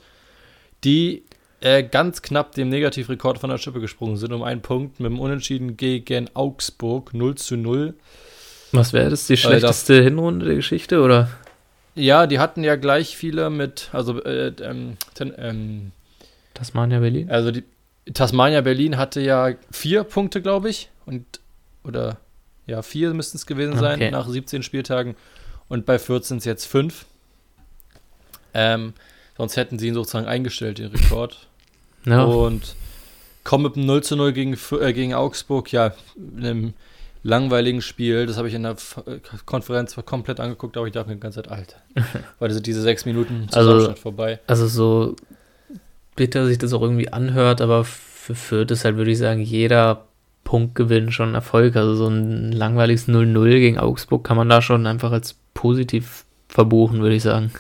[0.84, 1.24] die
[1.60, 5.20] äh, ganz knapp dem Negativrekord von der Schippe gesprungen sind, um einen Punkt mit dem
[5.20, 7.94] Unentschieden gegen Augsburg 0 zu 0.
[8.72, 9.28] Was wäre das?
[9.28, 11.30] Die schlechteste das, Hinrunde der Geschichte, oder?
[11.96, 15.92] Ja, die hatten ja gleich viele mit, also äh, ähm, ähm,
[16.54, 17.30] Tasmania Berlin?
[17.30, 17.64] Also die
[18.14, 20.90] Tasmania Berlin hatte ja vier Punkte, glaube ich.
[21.06, 21.26] Und
[21.84, 22.18] oder
[22.66, 24.12] ja, vier müssten es gewesen sein okay.
[24.12, 25.16] nach 17 Spieltagen.
[25.70, 27.06] Und bei 14 es jetzt fünf.
[28.54, 28.94] Ähm,
[29.38, 31.38] sonst hätten sie ihn sozusagen eingestellt, den Rekord.
[32.06, 32.24] Ja.
[32.24, 32.78] Und
[33.44, 35.94] kommen mit einem 0 zu 0 gegen, äh, gegen Augsburg, ja,
[36.38, 36.74] einem
[37.22, 38.26] langweiligen Spiel.
[38.26, 41.44] Das habe ich in der äh, Konferenz komplett angeguckt, aber ich dachte mir die ganze
[41.44, 41.76] Zeit, Alter,
[42.40, 44.40] weil sind diese sechs Minuten also, vorbei.
[44.48, 45.16] Also so
[46.16, 50.06] bitter sich das auch irgendwie anhört, aber für Fürth ist halt, würde ich sagen, jeder
[50.44, 51.76] Punktgewinn schon Erfolg.
[51.76, 57.02] Also so ein langweiliges 0-0 gegen Augsburg kann man da schon einfach als positiv verbuchen,
[57.02, 57.52] würde ich sagen.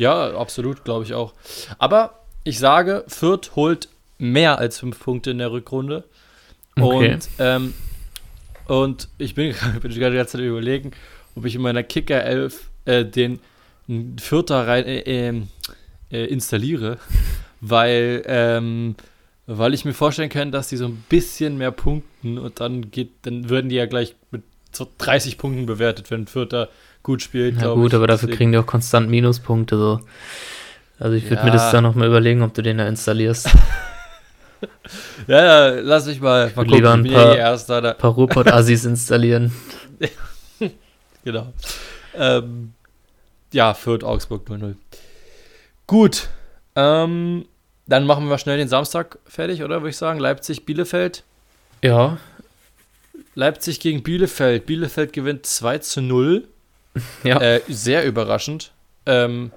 [0.00, 1.34] Ja, absolut, glaube ich auch.
[1.78, 6.04] Aber ich sage, Fürth holt mehr als fünf Punkte in der Rückrunde.
[6.74, 7.12] Okay.
[7.12, 7.74] Und ähm,
[8.66, 10.92] und ich bin, bin gerade die ganze Zeit überlegen,
[11.34, 13.40] ob ich in meiner Kicker 11 äh, den
[14.18, 15.48] Vierter rein äh, ähm,
[16.10, 16.96] äh, installiere,
[17.60, 18.94] weil, ähm,
[19.46, 23.10] weil ich mir vorstellen kann, dass die so ein bisschen mehr punkten und dann geht,
[23.22, 26.70] dann würden die ja gleich mit so 30 Punkten bewertet, wenn Vierter
[27.02, 27.60] gut spielt.
[27.60, 27.94] Ja gut, ich.
[27.94, 28.36] aber dafür Deswegen.
[28.36, 30.00] kriegen die auch konstant Minuspunkte so.
[30.98, 31.44] Also ich würde ja.
[31.44, 33.48] mir das dann nochmal überlegen, ob du den da installierst.
[35.26, 39.52] ja, ja, lass mich mal, mal Lieber ein paar, eh paar Ruhrpott-Assis installieren.
[41.24, 41.52] genau.
[42.14, 42.74] Ähm,
[43.52, 44.74] ja, Fürth, Augsburg 0-0.
[45.86, 46.28] Gut.
[46.76, 47.46] Ähm,
[47.86, 49.80] dann machen wir schnell den Samstag fertig, oder?
[49.80, 50.20] Würde ich sagen.
[50.20, 51.24] Leipzig, Bielefeld.
[51.82, 52.18] Ja.
[53.34, 54.66] Leipzig gegen Bielefeld.
[54.66, 56.46] Bielefeld gewinnt 2 zu 0.
[57.24, 57.40] Ja.
[57.40, 58.72] Äh, sehr überraschend.
[59.06, 59.50] Ähm,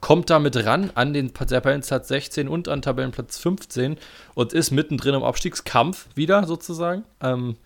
[0.00, 3.96] kommt damit ran an den Tabellenplatz 16 und an Tabellenplatz 15
[4.34, 7.56] und ist mittendrin im Abstiegskampf wieder sozusagen, ähm,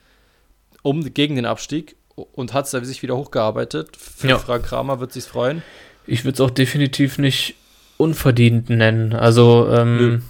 [0.82, 3.96] um, gegen den Abstieg und hat sich wieder hochgearbeitet.
[3.96, 4.38] Für ja.
[4.38, 5.62] Frank Kramer wird sich freuen.
[6.06, 7.54] Ich würde es auch definitiv nicht
[7.96, 9.12] unverdient nennen.
[9.12, 10.22] Also ähm,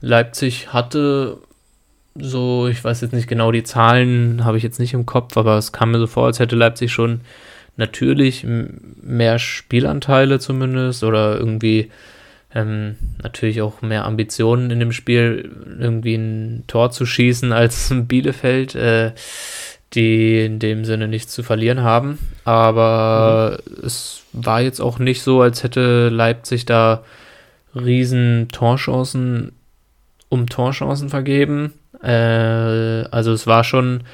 [0.00, 1.38] Leipzig hatte
[2.16, 5.56] so, ich weiß jetzt nicht genau die Zahlen, habe ich jetzt nicht im Kopf, aber
[5.56, 7.22] es kam mir so vor, als hätte Leipzig schon
[7.76, 11.90] natürlich mehr Spielanteile zumindest oder irgendwie
[12.54, 18.74] ähm, natürlich auch mehr Ambitionen in dem Spiel, irgendwie ein Tor zu schießen als Bielefeld,
[18.76, 19.12] äh,
[19.94, 22.18] die in dem Sinne nichts zu verlieren haben.
[22.44, 23.86] Aber mhm.
[23.86, 27.04] es war jetzt auch nicht so, als hätte Leipzig da
[27.74, 29.52] riesen Torchancen
[30.28, 31.72] um Torchancen vergeben.
[32.02, 34.04] Äh, also es war schon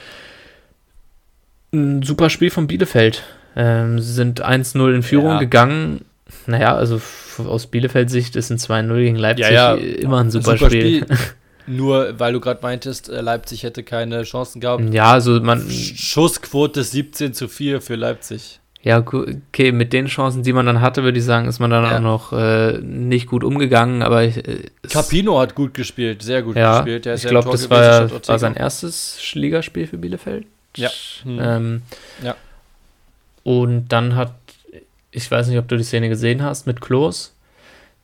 [1.73, 3.23] ein super Spiel von Bielefeld.
[3.57, 5.39] Ähm, sind 1-0 in Führung ja.
[5.39, 6.05] gegangen.
[6.47, 7.01] Naja, also
[7.39, 9.77] aus Bielefeld-Sicht ist ein 2-0 gegen Leipzig ja, ja.
[9.77, 11.03] immer ein super, super Spiel.
[11.03, 11.17] Spiel.
[11.67, 14.93] Nur weil du gerade meintest, äh, Leipzig hätte keine Chancen gehabt.
[14.93, 15.69] Ja, also man.
[15.71, 18.61] Schussquote 17 zu 4 für Leipzig.
[18.83, 21.85] Ja, okay, mit den Chancen, die man dann hatte, würde ich sagen, ist man dann
[21.85, 21.97] ja.
[21.97, 26.57] auch noch äh, nicht gut umgegangen, aber ich, äh, Capino hat gut gespielt, sehr gut
[26.57, 27.05] ja, gespielt.
[27.05, 30.47] ich glaube, das war, war sein erstes Ligaspiel für Bielefeld.
[30.77, 30.89] Ja.
[31.25, 31.39] Hm.
[31.43, 31.83] Ähm,
[32.25, 32.37] ja.
[33.43, 34.35] Und dann hat,
[35.11, 37.35] ich weiß nicht, ob du die Szene gesehen hast, mit Klos,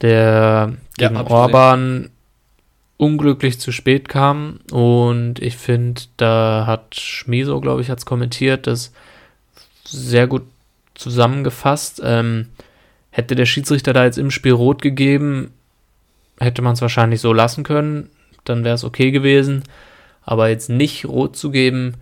[0.01, 2.11] der gegen ja, Orban
[2.97, 4.61] unglücklich zu spät kam.
[4.71, 8.93] Und ich finde, da hat Schmiso, glaube ich, hat es kommentiert, das
[9.85, 10.43] sehr gut
[10.95, 12.01] zusammengefasst.
[12.03, 12.49] Ähm,
[13.11, 15.53] hätte der Schiedsrichter da jetzt im Spiel rot gegeben,
[16.39, 18.11] hätte man es wahrscheinlich so lassen können,
[18.45, 19.65] dann wäre es okay gewesen.
[20.23, 21.95] Aber jetzt nicht rot zu geben,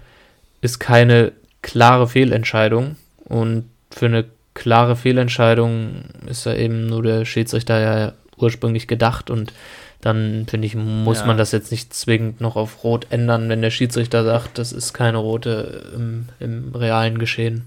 [0.61, 2.97] ist keine klare Fehlentscheidung.
[3.25, 9.31] Und für eine klare Fehlentscheidung ist da eben nur der Schiedsrichter ja ursprünglich gedacht.
[9.31, 9.53] Und
[10.01, 11.27] dann finde ich, muss ja.
[11.27, 14.93] man das jetzt nicht zwingend noch auf Rot ändern, wenn der Schiedsrichter sagt, das ist
[14.93, 17.67] keine rote im, im realen Geschehen.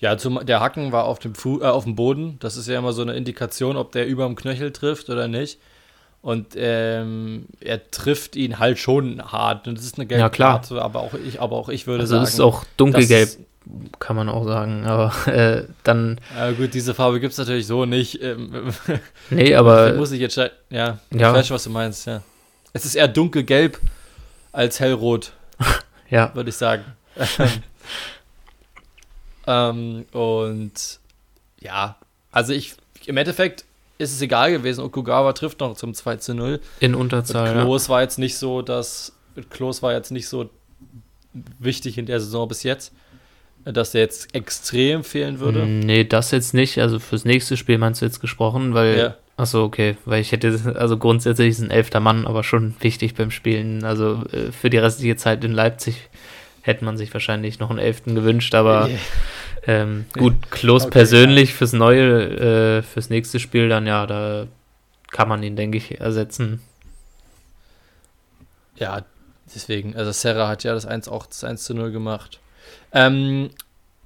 [0.00, 2.36] Ja, zum, der Hacken war auf dem, Fu äh, auf dem Boden.
[2.38, 5.58] Das ist ja immer so eine Indikation, ob der über dem Knöchel trifft oder nicht.
[6.20, 9.68] Und ähm, er trifft ihn halt schon hart.
[9.68, 10.60] Und das ist eine gelbe ja, klar.
[10.60, 12.24] Karte, aber auch ich, aber auch ich würde also sagen.
[12.24, 13.30] Das ist auch dunkelgelb,
[14.00, 14.84] kann man auch sagen.
[14.84, 16.20] Aber äh, dann.
[16.36, 18.20] Ja, gut, diese Farbe gibt es natürlich so nicht.
[18.20, 18.72] Ähm,
[19.30, 19.94] nee, aber.
[19.94, 20.36] muss ich jetzt.
[20.36, 20.98] Ja, ja.
[21.10, 22.22] ich weiß schon, was du meinst, ja.
[22.72, 23.78] Es ist eher dunkelgelb
[24.52, 25.32] als hellrot.
[26.10, 26.34] ja.
[26.34, 26.84] Würde ich sagen.
[29.46, 30.98] ähm, und
[31.60, 31.96] ja,
[32.32, 32.74] also ich,
[33.06, 33.64] im Endeffekt
[33.98, 34.82] ist es egal gewesen.
[34.82, 36.60] Okugawa trifft noch zum 2 zu 0.
[36.80, 37.52] In Unterzahl.
[37.52, 37.94] Klos ja.
[37.94, 39.12] war jetzt nicht so, dass
[39.50, 40.50] Klos war jetzt nicht so
[41.58, 42.92] wichtig in der Saison bis jetzt,
[43.64, 45.64] dass er jetzt extrem fehlen würde.
[45.64, 46.78] Mm, nee, das jetzt nicht.
[46.78, 48.98] Also fürs nächste Spiel meinst du jetzt gesprochen, weil.
[48.98, 49.16] Ja.
[49.36, 49.96] Achso, okay.
[50.04, 53.84] Weil ich hätte, also grundsätzlich ist ein elfter Mann, aber schon wichtig beim Spielen.
[53.84, 56.08] Also äh, für die restliche Zeit in Leipzig
[56.62, 58.88] hätte man sich wahrscheinlich noch einen elften gewünscht, aber.
[58.88, 58.98] Yeah.
[59.68, 61.56] Ähm, gut, Klos okay, persönlich ja.
[61.56, 64.46] fürs neue, äh, fürs nächste Spiel dann ja, da
[65.10, 66.62] kann man ihn, denke ich, ersetzen.
[68.76, 69.04] Ja,
[69.54, 72.40] deswegen, also Serra hat ja das 1 auch das 1 zu 0 gemacht.
[72.92, 73.50] Ähm,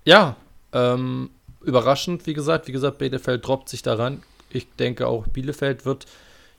[0.05, 0.35] ja,
[0.73, 1.31] ähm,
[1.63, 4.25] überraschend, wie gesagt, wie gesagt, Bielefeld droppt sich daran.
[4.51, 6.07] Ich denke auch, Bielefeld wird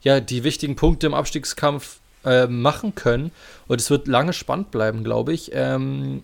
[0.01, 3.31] ja die wichtigen Punkte im Abstiegskampf äh, machen können.
[3.67, 5.51] Und es wird lange spannend bleiben, glaube ich.
[5.53, 6.23] Ähm,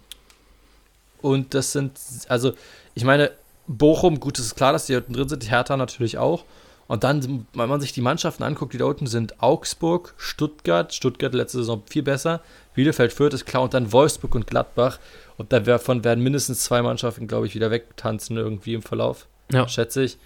[1.21, 2.53] und das sind, also,
[2.95, 3.31] ich meine,
[3.67, 6.43] Bochum, gut, es ist klar, dass die da unten drin sind, Hertha natürlich auch.
[6.87, 11.35] Und dann, wenn man sich die Mannschaften anguckt, die da unten sind, Augsburg, Stuttgart, Stuttgart
[11.35, 12.41] letzte Saison viel besser,
[12.73, 14.97] Bielefeld, Fürth ist klar und dann Wolfsburg und Gladbach.
[15.37, 19.67] Und davon werden mindestens zwei Mannschaften, glaube ich, wieder wegtanzen irgendwie im Verlauf, ja.
[19.67, 20.17] schätze ich.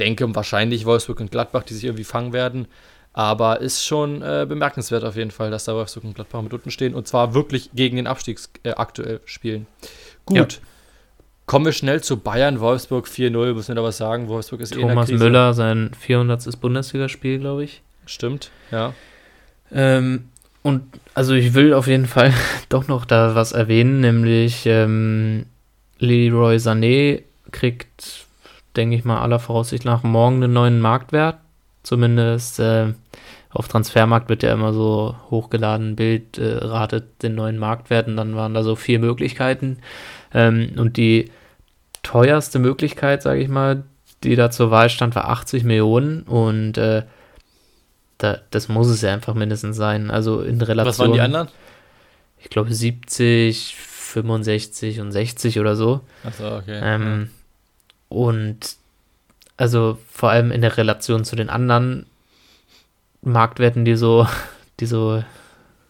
[0.00, 2.66] Denke wahrscheinlich Wolfsburg und Gladbach, die sich irgendwie fangen werden.
[3.16, 6.70] Aber ist schon äh, bemerkenswert auf jeden Fall, dass da Wolfsburg und Gladbach mit unten
[6.70, 9.66] stehen und zwar wirklich gegen den Abstieg äh, aktuell spielen.
[10.26, 10.36] Gut.
[10.36, 10.58] Ja.
[11.46, 14.28] Kommen wir schnell zu Bayern, Wolfsburg 4-0, müssen wir da was sagen.
[14.28, 16.60] Wolfsburg ist Thomas eh in der Müller, sein 400.
[16.60, 17.80] Bundesligaspiel, glaube ich.
[18.04, 18.92] Stimmt, ja.
[19.72, 20.28] Ähm,
[20.60, 20.82] und
[21.14, 22.34] also ich will auf jeden Fall
[22.68, 25.46] doch noch da was erwähnen, nämlich ähm,
[26.00, 28.26] Leroy Sané kriegt,
[28.76, 31.38] denke ich mal, aller Voraussicht nach morgen einen neuen Marktwert
[31.86, 32.58] zumindest.
[32.58, 32.94] Äh,
[33.50, 38.36] auf Transfermarkt wird ja immer so hochgeladen, Bild äh, ratet den neuen Marktwert und dann
[38.36, 39.78] waren da so vier Möglichkeiten.
[40.34, 41.30] Ähm, und die
[42.02, 43.84] teuerste Möglichkeit, sage ich mal,
[44.24, 47.04] die da zur Wahl stand, war 80 Millionen und äh,
[48.18, 50.10] da, das muss es ja einfach mindestens sein.
[50.10, 50.88] Also in Relation.
[50.88, 51.48] Was waren die anderen?
[52.38, 56.02] Ich glaube 70, 65 und 60 oder so.
[56.24, 56.78] Achso, okay.
[56.82, 57.30] Ähm.
[58.08, 58.76] Und
[59.56, 62.06] also vor allem in der Relation zu den anderen
[63.22, 64.26] Marktwerten, die so,
[64.80, 65.22] die so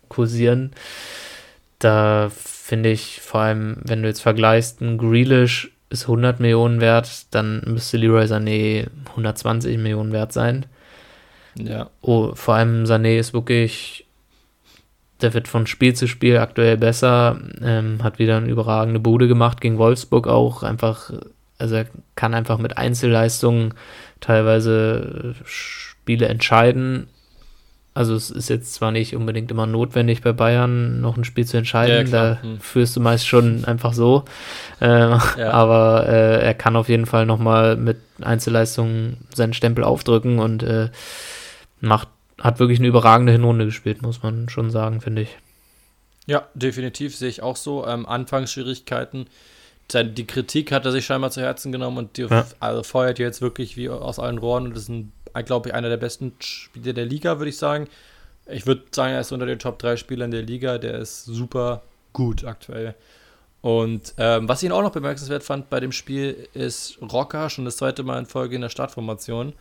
[0.09, 0.73] kursieren,
[1.79, 7.27] da finde ich vor allem, wenn du jetzt vergleichst, ein Grealish ist 100 Millionen wert,
[7.33, 10.67] dann müsste Leroy Sané 120 Millionen wert sein.
[11.57, 11.91] Ja.
[12.01, 14.07] Oh, vor allem Sané ist wirklich,
[15.21, 19.61] der wird von Spiel zu Spiel aktuell besser, ähm, hat wieder eine überragende Bude gemacht
[19.61, 21.13] gegen Wolfsburg auch, einfach
[21.59, 23.75] also er kann einfach mit Einzelleistungen
[24.21, 27.09] teilweise Spiele entscheiden.
[27.95, 31.57] Also es ist jetzt zwar nicht unbedingt immer notwendig bei Bayern noch ein Spiel zu
[31.57, 32.61] entscheiden, ja, da hm.
[32.61, 34.27] führst du meist schon einfach so.
[34.81, 34.87] Äh,
[35.39, 35.51] ja.
[35.51, 40.91] Aber äh, er kann auf jeden Fall nochmal mit Einzelleistungen seinen Stempel aufdrücken und äh,
[41.81, 45.39] macht, hat wirklich eine überragende Hinrunde gespielt, muss man schon sagen, finde ich.
[46.27, 47.87] Ja, definitiv sehe ich auch so.
[47.87, 49.27] Ähm, Anfangsschwierigkeiten
[49.93, 52.47] die Kritik hat er sich scheinbar zu Herzen genommen und die ja.
[52.61, 54.93] also feuert jetzt wirklich wie aus allen Rohren und das ist,
[55.45, 57.89] glaube ich, einer der besten Spieler der Liga, würde ich sagen.
[58.47, 61.83] Ich würde sagen, er ist unter den Top 3 Spielern der Liga, der ist super
[62.13, 62.95] gut aktuell.
[63.61, 67.77] Und ähm, was ich auch noch bemerkenswert fand bei dem Spiel, ist Rocker schon das
[67.77, 69.53] zweite Mal in Folge in der Startformation.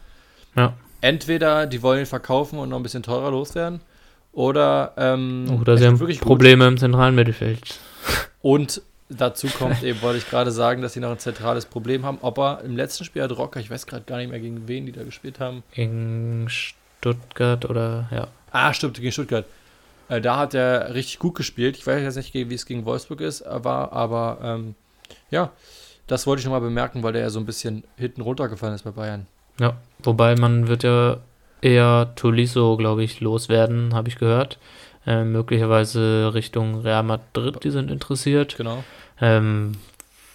[0.55, 0.73] Ja.
[1.01, 3.81] Entweder die wollen ihn verkaufen und noch ein bisschen teurer loswerden,
[4.35, 6.73] oder ähm, oder sie haben Probleme gut.
[6.73, 7.79] im zentralen Mittelfeld.
[8.41, 12.17] Und Dazu kommt eben, wollte ich gerade sagen, dass sie noch ein zentrales Problem haben.
[12.21, 14.91] Aber im letzten Spiel hat Rocker, ich weiß gerade gar nicht mehr, gegen wen die
[14.91, 15.63] da gespielt haben.
[15.73, 18.27] Gegen Stuttgart oder, ja.
[18.51, 19.45] Ah, stimmt, gegen Stuttgart.
[20.09, 21.77] Äh, da hat er richtig gut gespielt.
[21.77, 24.75] Ich weiß jetzt nicht, wie es gegen Wolfsburg ist, aber, aber ähm,
[25.29, 25.51] ja,
[26.07, 28.91] Das wollte ich nochmal bemerken, weil der ja so ein bisschen hinten runtergefallen ist bei
[28.91, 29.25] Bayern.
[29.59, 31.17] Ja, wobei man wird ja
[31.61, 34.59] eher Tolisso, glaube ich, loswerden, habe ich gehört.
[35.07, 38.57] Äh, möglicherweise Richtung Real Madrid, die sind interessiert.
[38.57, 38.83] Genau.
[39.21, 39.73] Ähm,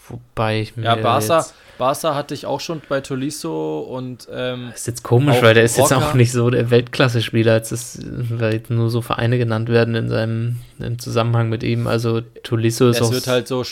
[0.09, 0.85] wobei ich mir.
[0.85, 1.44] Ja, Barca,
[1.76, 4.28] Barca hatte ich auch schon bei Tolisso und.
[4.33, 5.96] Ähm, ist jetzt komisch, weil der ist Rocker.
[5.96, 9.96] jetzt auch nicht so der Weltklasse-Spieler, als es, weil jetzt nur so Vereine genannt werden
[9.96, 11.88] in seinem im Zusammenhang mit ihm.
[11.88, 13.09] Also Tolisso ist es auch.
[13.09, 13.64] Es wird halt so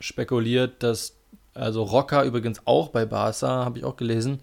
[0.00, 1.14] spekuliert, dass.
[1.54, 4.40] Also Rocker übrigens auch bei Barca, habe ich auch gelesen.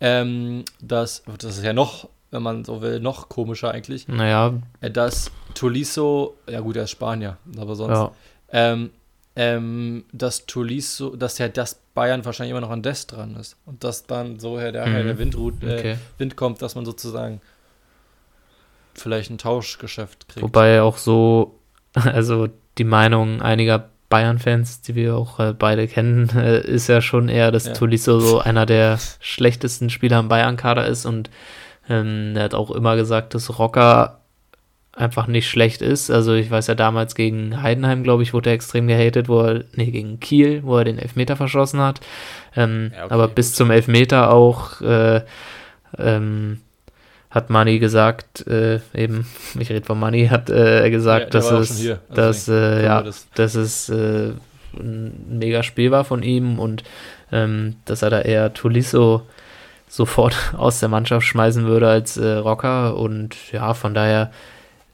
[0.00, 4.08] Ähm, dass, das ist ja noch wenn man so will, noch komischer eigentlich.
[4.08, 4.54] Naja.
[4.80, 7.96] Äh, dass Tolisso, ja gut, er ist Spanier, aber sonst.
[7.96, 8.12] Ja.
[8.50, 8.90] Ähm,
[9.36, 13.56] ähm, dass Tolisso, dass ja das Bayern wahrscheinlich immer noch an Des dran ist.
[13.66, 15.06] Und dass dann so her der, mhm.
[15.06, 15.96] der Windrut, äh, okay.
[16.18, 17.40] Wind kommt, dass man sozusagen
[18.94, 20.42] vielleicht ein Tauschgeschäft kriegt.
[20.42, 21.58] Wobei auch so,
[21.94, 27.28] also die Meinung einiger Bayern-Fans, die wir auch äh, beide kennen, äh, ist ja schon
[27.28, 27.72] eher, dass ja.
[27.74, 31.30] Tolisso so einer der schlechtesten Spieler im Bayern-Kader ist und
[31.88, 34.18] ähm, er hat auch immer gesagt, dass Rocker
[34.98, 36.10] einfach nicht schlecht ist.
[36.10, 39.64] Also ich weiß ja damals gegen Heidenheim, glaube ich, wurde er extrem gehatet, wo er,
[39.74, 42.00] nee, gegen Kiel, wo er den Elfmeter verschossen hat.
[42.56, 45.22] Ähm, ja, okay, aber bis zum Elfmeter auch äh,
[45.96, 46.60] ähm,
[47.30, 49.26] hat Manni gesagt, äh, eben,
[49.58, 53.28] ich rede von Manni, hat äh, gesagt, ja, dass es, also dass, äh, ja, das.
[53.34, 54.32] dass es äh,
[54.76, 56.82] ein mega Spiel war von ihm und
[57.30, 59.22] ähm, dass er da eher Tulisso
[59.88, 62.96] sofort aus der Mannschaft schmeißen würde als äh, Rocker.
[62.96, 64.30] Und ja, von daher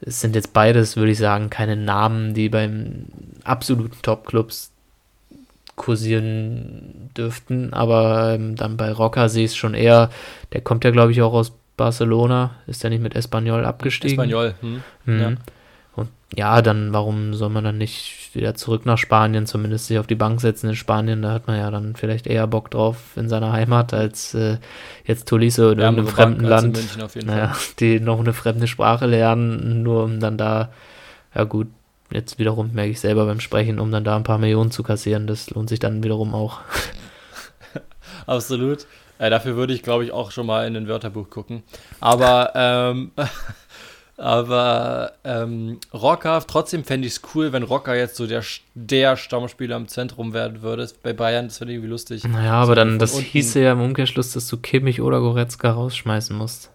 [0.01, 3.05] es sind jetzt beides, würde ich sagen, keine Namen, die beim
[3.43, 4.71] absoluten Top-Clubs
[5.75, 7.73] kursieren dürften.
[7.73, 10.09] Aber ähm, dann bei Rocker sehe ich es schon eher.
[10.53, 12.51] Der kommt ja, glaube ich, auch aus Barcelona.
[12.67, 14.13] Ist ja nicht mit Espanyol abgestiegen.
[14.13, 14.83] Espanyol, hm.
[15.05, 15.19] Mhm.
[15.19, 15.31] Ja.
[16.37, 20.15] Ja, dann warum soll man dann nicht wieder zurück nach Spanien, zumindest sich auf die
[20.15, 21.21] Bank setzen in Spanien?
[21.21, 24.57] Da hat man ja dann vielleicht eher Bock drauf in seiner Heimat als äh,
[25.05, 30.03] jetzt Tolisso in ja, irgendeinem fremden Land, naja, die noch eine fremde Sprache lernen, nur
[30.03, 30.73] um dann da,
[31.33, 31.67] ja gut,
[32.11, 35.27] jetzt wiederum merke ich selber beim Sprechen, um dann da ein paar Millionen zu kassieren.
[35.27, 36.59] Das lohnt sich dann wiederum auch.
[38.25, 38.87] Absolut.
[39.17, 41.63] Äh, dafür würde ich, glaube ich, auch schon mal in ein Wörterbuch gucken.
[42.01, 43.11] Aber ähm,
[44.17, 49.75] aber ähm, Rocker, trotzdem fände ich es cool, wenn Rocker jetzt so der, der Stammspieler
[49.75, 50.87] im Zentrum werden würde.
[51.03, 52.23] Bei Bayern, das wäre irgendwie lustig.
[52.23, 53.25] Naja, aber so dann, das unten.
[53.25, 56.69] hieße ja im Umkehrschluss, dass du Kimmich oder Goretzka rausschmeißen musst.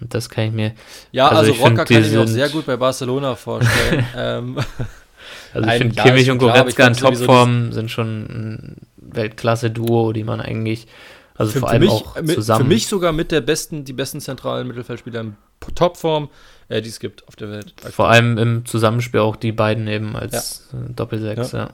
[0.00, 0.72] Und das kann ich mir.
[1.12, 4.04] Ja, also, also Rocker find, kann ich mir auch sehr gut bei Barcelona vorstellen.
[4.16, 4.58] ähm,
[5.54, 10.88] also ich finde, Kimmich und Goretzka in Topform sind schon ein Weltklasse-Duo, die man eigentlich
[11.34, 12.64] also für, vor allem mich, auch zusammen.
[12.64, 15.36] Für mich sogar mit der besten, die besten zentralen Mittelfeldspieler in
[15.74, 16.28] Topform,
[16.68, 17.74] äh, die es gibt auf der Welt.
[17.90, 20.78] Vor allem im Zusammenspiel auch die beiden eben als ja.
[20.78, 21.58] Äh, Doppelsechs, ja.
[21.58, 21.70] ja.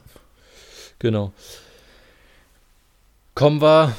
[0.98, 1.32] Genau.
[3.34, 3.96] Kommen wir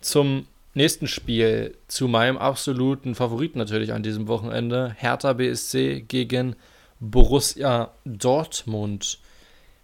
[0.00, 4.94] zum nächsten Spiel, zu meinem absoluten Favoriten natürlich an diesem Wochenende.
[4.98, 6.56] Hertha BSC gegen
[7.00, 9.18] Borussia Dortmund.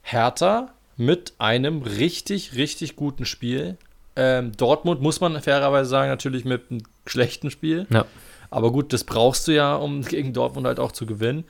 [0.03, 3.77] Hertha mit einem richtig, richtig guten Spiel.
[4.21, 7.87] Ähm, Dortmund muss man fairerweise sagen, natürlich mit einem schlechten Spiel.
[7.89, 8.05] Ja.
[8.51, 11.45] Aber gut, das brauchst du ja, um gegen Dortmund halt auch zu gewinnen.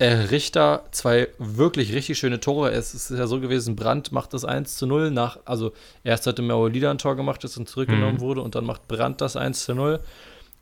[0.00, 2.72] Äh, Richter, zwei wirklich richtig schöne Tore.
[2.72, 6.42] Es ist ja so gewesen, Brandt macht das 1 zu 0 nach, also erst hatte
[6.42, 8.20] Maolida ein Tor gemacht, das dann zurückgenommen mhm.
[8.20, 10.00] wurde und dann macht Brandt das 1 zu 0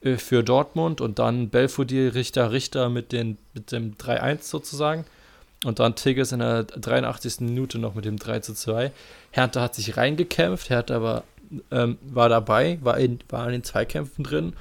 [0.02, 5.06] äh, für Dortmund und dann Belfodil, Richter, Richter mit, den, mit dem 3-1 sozusagen.
[5.64, 7.40] Und dann Tigges in der 83.
[7.40, 8.92] Minute noch mit dem 3 zu 2.
[9.30, 11.24] Hertha hat sich reingekämpft, Hertha war
[11.70, 14.52] ähm, war dabei, war in, war in den Zweikämpfen drin.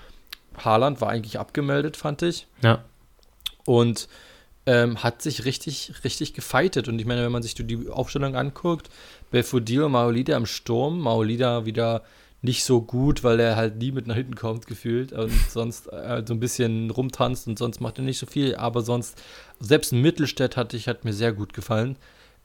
[0.58, 2.48] Haaland war eigentlich abgemeldet, fand ich.
[2.62, 2.84] Ja.
[3.66, 4.08] Und
[4.66, 6.88] ähm, hat sich richtig, richtig gefeitet.
[6.88, 8.90] Und ich meine, wenn man sich die Aufstellung anguckt,
[9.32, 12.04] Belfodil und Maolida im Sturm, Maolida wieder
[12.42, 15.14] nicht so gut, weil er halt nie mit nach hinten kommt, gefühlt.
[15.14, 18.56] Und sonst äh, so ein bisschen rumtanzt und sonst macht er nicht so viel.
[18.56, 19.22] Aber sonst,
[19.60, 21.98] selbst Mittelstädt hatte ich, hat mir sehr gut gefallen.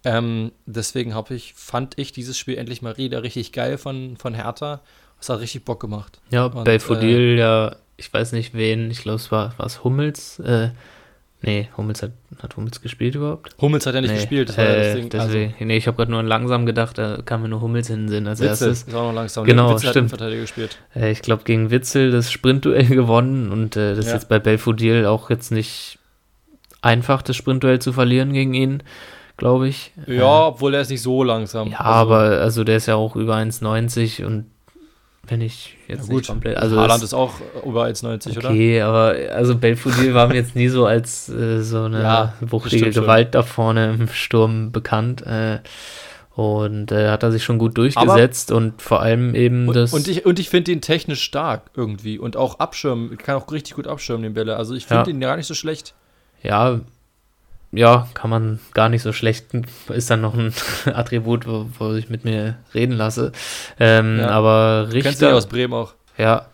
[0.05, 4.35] Ähm, deswegen habe ich, fand ich dieses Spiel endlich mal wieder richtig geil von, von
[4.35, 4.81] Hertha.
[5.21, 6.21] Es hat richtig Bock gemacht.
[6.31, 10.41] Ja, Und, Belfodil, äh, ja, ich weiß nicht wen, ich glaube, es war es Hummels.
[10.41, 10.71] Äh,
[11.43, 12.11] nee, Hummels hat,
[12.43, 13.55] hat Hummels gespielt überhaupt?
[13.61, 15.09] Hummels hat ja nicht nee, gespielt, das war äh, das Ding.
[15.11, 18.01] Deswegen, also, nee, ich habe gerade nur langsam gedacht, da kam mir nur Hummels in
[18.01, 18.89] den Sinn als Witzel erstes.
[18.89, 19.45] ist auch noch langsam.
[19.45, 20.09] Genau, Witzel stimmt.
[20.09, 20.79] Verteidiger gespielt.
[20.97, 24.11] Äh, ich glaube, gegen Witzel das Sprintduell gewonnen und äh, das ja.
[24.11, 26.01] ist jetzt bei Belfodil auch jetzt nicht
[26.81, 28.83] einfach, das Sprintduell zu verlieren gegen ihn
[29.37, 29.93] glaube ich.
[30.07, 31.71] Ja, äh, obwohl er ist nicht so langsam.
[31.71, 34.47] Ja, also, aber also der ist ja auch über 1,90 und
[35.27, 36.57] wenn ich jetzt ja, nicht komplett.
[36.57, 38.51] Also Haaland ist auch über 1,90, okay, oder?
[38.51, 42.91] Okay, aber also Belfodil war mir jetzt nie so als äh, so eine ja, wuchtige
[42.91, 43.33] Gewalt schon.
[43.33, 45.25] da vorne im Sturm bekannt.
[45.25, 45.61] Äh,
[46.35, 49.93] Und äh, hat er sich schon gut durchgesetzt Aber und vor allem eben und, das.
[49.93, 53.75] Und ich, und ich finde ihn technisch stark irgendwie und auch abschirmen, kann auch richtig
[53.75, 54.57] gut abschirmen, den Bälle.
[54.57, 55.15] Also ich finde ja.
[55.15, 55.95] ihn gar nicht so schlecht.
[56.43, 56.81] Ja,
[57.73, 59.47] ja, kann man gar nicht so schlecht.
[59.89, 60.53] Ist dann noch ein
[60.85, 63.33] Attribut, wo, wo ich mit mir reden lasse.
[63.81, 64.29] Ähm, ja.
[64.29, 65.11] Aber Richter.
[65.11, 65.95] Kennst du aus Bremen auch.
[66.19, 66.47] Ja,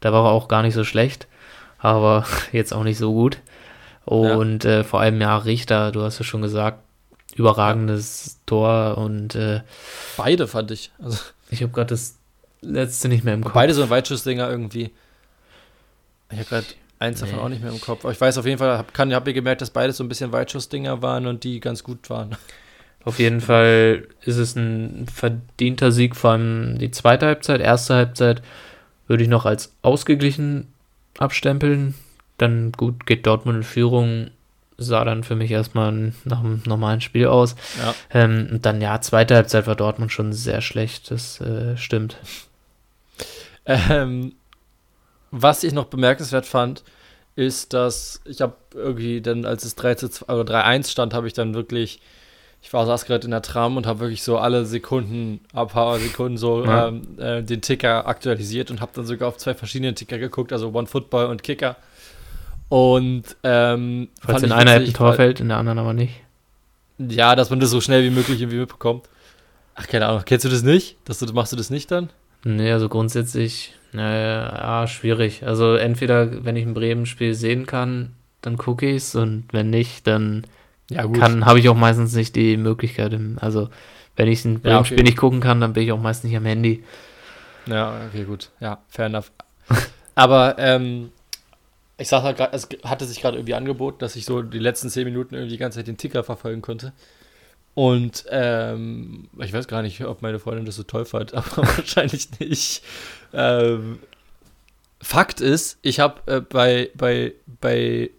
[0.00, 1.26] da war er auch gar nicht so schlecht,
[1.78, 3.38] aber jetzt auch nicht so gut.
[4.04, 4.80] Und ja.
[4.80, 6.78] äh, vor allem, ja, Richter, du hast ja schon gesagt,
[7.34, 9.62] überragendes Tor und äh,
[10.16, 10.92] beide fand ich.
[11.02, 11.18] Also,
[11.50, 12.16] ich habe gerade das
[12.60, 13.54] letzte nicht mehr im Kopf.
[13.54, 14.92] Beide so Weitschussdinger irgendwie.
[16.30, 16.66] Ich habe gerade
[16.98, 17.42] eins davon nee.
[17.42, 18.04] auch nicht mehr im Kopf.
[18.04, 20.32] Aber ich weiß auf jeden Fall, habe hab mir gemerkt, dass beide so ein bisschen
[20.32, 22.36] Weitschussdinger waren und die ganz gut waren.
[23.04, 27.60] Auf jeden Fall ist es ein verdienter Sieg, vor allem die zweite Halbzeit.
[27.60, 28.42] Erste Halbzeit
[29.06, 30.72] würde ich noch als ausgeglichen
[31.18, 31.94] abstempeln.
[32.38, 34.30] Dann gut geht Dortmund in Führung,
[34.76, 37.54] sah dann für mich erstmal nach einem normalen Spiel aus.
[37.78, 37.94] Ja.
[38.10, 42.16] Ähm, und dann, ja, zweite Halbzeit war Dortmund schon sehr schlecht, das äh, stimmt.
[43.66, 44.32] Ähm,
[45.30, 46.84] was ich noch bemerkenswert fand,
[47.34, 52.00] ist, dass ich habe irgendwie dann, als es 3 3-1 stand, habe ich dann wirklich,
[52.62, 55.98] ich war saß gerade in der Tram und habe wirklich so alle Sekunden, ein paar
[55.98, 56.88] Sekunden so ja.
[56.88, 60.72] ähm, äh, den Ticker aktualisiert und habe dann sogar auf zwei verschiedene Ticker geguckt, also
[60.72, 61.76] One Football und Kicker.
[62.68, 66.14] Und ähm, falls in einer ein Tor fällt, in der anderen aber nicht.
[66.98, 69.04] Ja, dass man das so schnell wie möglich irgendwie mitbekommt.
[69.74, 70.22] Ach, keine Ahnung.
[70.24, 70.96] Kennst du das nicht?
[71.04, 72.08] Dass du, machst du das nicht dann?
[72.44, 75.44] Nee, also grundsätzlich, naja, ja, schwierig.
[75.44, 80.06] Also entweder, wenn ich ein Bremen-Spiel sehen kann, dann gucke ich es und wenn nicht,
[80.06, 80.46] dann
[80.90, 83.18] ja, habe ich auch meistens nicht die Möglichkeit.
[83.36, 83.70] Also
[84.14, 85.04] wenn ich ein Bremen-Spiel okay.
[85.04, 86.84] nicht gucken kann, dann bin ich auch meist nicht am Handy.
[87.66, 88.50] Ja, okay, gut.
[88.60, 89.32] Ja, fair enough.
[90.14, 91.10] Aber ähm,
[91.98, 94.90] ich sag halt gerade, es hatte sich gerade irgendwie angeboten, dass ich so die letzten
[94.90, 96.92] zehn Minuten irgendwie die ganze Zeit den Ticker verfolgen konnte.
[97.76, 102.40] Und ähm, ich weiß gar nicht, ob meine Freundin das so toll fand, aber wahrscheinlich
[102.40, 102.82] nicht.
[103.34, 103.98] Ähm,
[105.02, 108.10] Fakt ist, ich habe äh, bei, bei, bei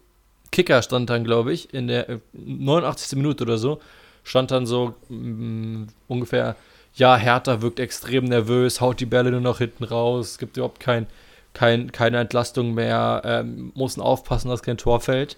[0.52, 3.12] Kicker stand dann, glaube ich, in der 89.
[3.12, 3.80] Äh, Minute oder so,
[4.22, 6.54] stand dann so mh, mm, ungefähr,
[6.94, 11.08] ja, Hertha wirkt extrem nervös, haut die Bälle nur noch hinten raus, gibt überhaupt kein,
[11.52, 15.36] kein, keine Entlastung mehr, ähm, mussten aufpassen, dass kein Tor fällt.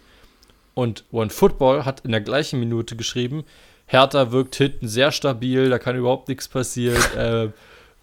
[0.74, 3.44] Und One Football hat in der gleichen Minute geschrieben,
[3.91, 7.03] Hertha wirkt hinten sehr stabil, da kann überhaupt nichts passieren.
[7.16, 7.49] äh,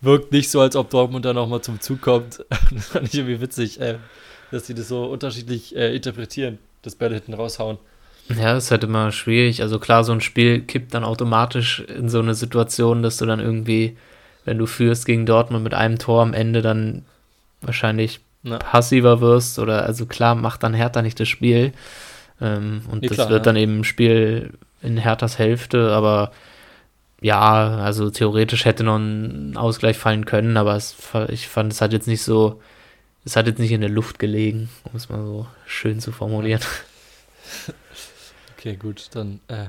[0.01, 2.45] wirkt nicht so, als ob Dortmund da nochmal zum Zug kommt.
[2.71, 3.95] das fand ich irgendwie witzig, äh,
[4.51, 7.77] dass sie das so unterschiedlich äh, interpretieren, das Bälle hinten raushauen.
[8.29, 9.61] Ja, das ist halt immer schwierig.
[9.61, 13.39] Also klar, so ein Spiel kippt dann automatisch in so eine Situation, dass du dann
[13.39, 13.95] irgendwie,
[14.43, 17.05] wenn du führst gegen Dortmund mit einem Tor am Ende, dann
[17.61, 18.57] wahrscheinlich ja.
[18.57, 21.71] passiver wirst oder also klar macht dann Hertha nicht das Spiel
[22.41, 23.51] ähm, und ja, das klar, wird ja.
[23.51, 24.51] dann eben ein Spiel
[24.87, 26.31] in Herthas Hälfte, aber
[27.21, 30.95] ja, also theoretisch hätte noch ein Ausgleich fallen können, aber es,
[31.29, 32.61] ich fand, es hat jetzt nicht so,
[33.25, 36.61] es hat jetzt nicht in der Luft gelegen, um es mal so schön zu formulieren.
[38.59, 39.67] Okay, gut, dann äh,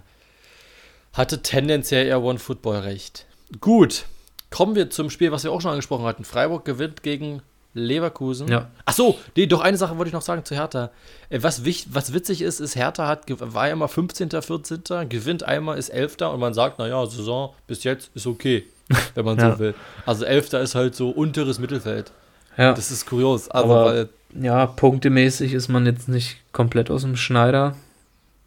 [1.12, 3.26] hatte tendenziell eher One Football recht.
[3.60, 4.06] Gut,
[4.50, 6.24] kommen wir zum Spiel, was wir auch schon angesprochen hatten.
[6.24, 7.42] Freiburg gewinnt gegen
[7.74, 8.48] Leverkusen.
[8.48, 8.68] Ja.
[8.84, 10.90] Ach so, nee, doch eine Sache wollte ich noch sagen zu Hertha.
[11.30, 15.78] Äh, was, was witzig ist, ist, Hertha hat, war ja mal 15., 14., gewinnt einmal,
[15.78, 16.16] ist 11.
[16.32, 18.64] und man sagt, naja, Saison bis jetzt ist okay,
[19.14, 19.52] wenn man ja.
[19.52, 19.74] so will.
[20.06, 20.52] Also 11.
[20.54, 22.12] ist halt so unteres Mittelfeld.
[22.56, 22.72] Ja.
[22.72, 23.48] Das ist kurios.
[23.48, 24.08] Also, Aber, weil,
[24.40, 27.76] ja, punktemäßig ist man jetzt nicht komplett aus dem Schneider.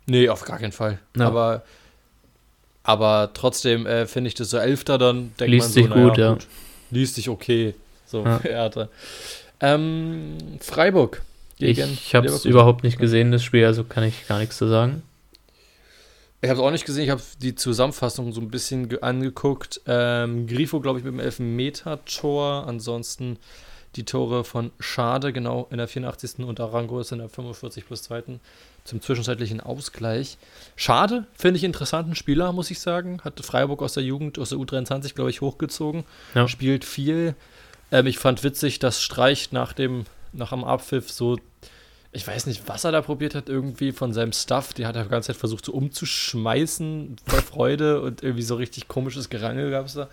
[0.06, 1.00] Nee, auf gar keinen Fall.
[1.16, 1.28] Ja.
[1.28, 1.64] Aber,
[2.84, 4.84] aber trotzdem äh, finde ich das so 11.
[4.84, 6.34] dann denkt Liest man so, sich gut, ja.
[6.34, 6.48] Gut,
[6.90, 7.74] liest sich okay.
[8.12, 8.70] So, ja.
[9.64, 11.22] Ähm, Freiburg.
[11.58, 14.68] Gegen ich habe es überhaupt nicht gesehen, das Spiel, also kann ich gar nichts zu
[14.68, 15.04] sagen.
[16.42, 19.82] Ich habe es auch nicht gesehen, ich habe die Zusammenfassung so ein bisschen angeguckt.
[19.86, 22.66] Ähm, Grifo, glaube ich, mit dem Elfmeter-Tor.
[22.68, 23.38] Ansonsten
[23.96, 26.40] die Tore von Schade, genau in der 84.
[26.40, 28.40] und Arango ist in der 45 plus 2.
[28.86, 30.38] zum zwischenzeitlichen Ausgleich.
[30.76, 33.22] Schade, finde ich interessanten Spieler, muss ich sagen.
[33.24, 36.06] Hat Freiburg aus der Jugend, aus der U23, glaube ich, hochgezogen.
[36.34, 36.48] Ja.
[36.48, 37.36] Spielt viel,
[37.92, 41.38] ähm, ich fand witzig, dass Streich nach dem, nach dem Abpfiff so,
[42.12, 45.04] ich weiß nicht, was er da probiert hat, irgendwie von seinem Stuff, die hat er
[45.04, 49.86] die ganze Zeit versucht so umzuschmeißen, vor Freude und irgendwie so richtig komisches Gerangel gab
[49.86, 50.10] es da.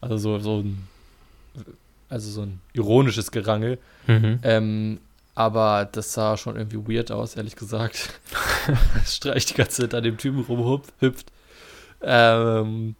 [0.00, 0.88] Also so, so ein,
[2.08, 3.78] also so ein ironisches Gerangel.
[4.06, 4.40] Mhm.
[4.42, 5.00] Ähm,
[5.34, 8.10] aber das sah schon irgendwie weird aus, ehrlich gesagt.
[9.06, 11.32] Streich die ganze Zeit an dem Typen rumhüpft.
[12.02, 12.96] Ähm,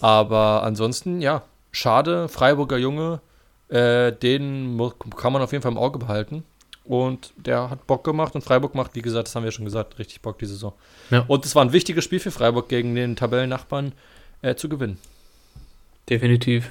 [0.00, 3.20] aber ansonsten, ja, schade, Freiburger Junge,
[3.70, 4.80] äh, den
[5.16, 6.44] kann man auf jeden Fall im Auge behalten.
[6.84, 9.98] Und der hat Bock gemacht und Freiburg macht, wie gesagt, das haben wir schon gesagt,
[9.98, 10.72] richtig Bock die Saison.
[11.10, 11.24] Ja.
[11.28, 13.92] Und es war ein wichtiges Spiel für Freiburg gegen den Tabellennachbarn
[14.42, 14.98] äh, zu gewinnen.
[16.08, 16.70] Definitiv.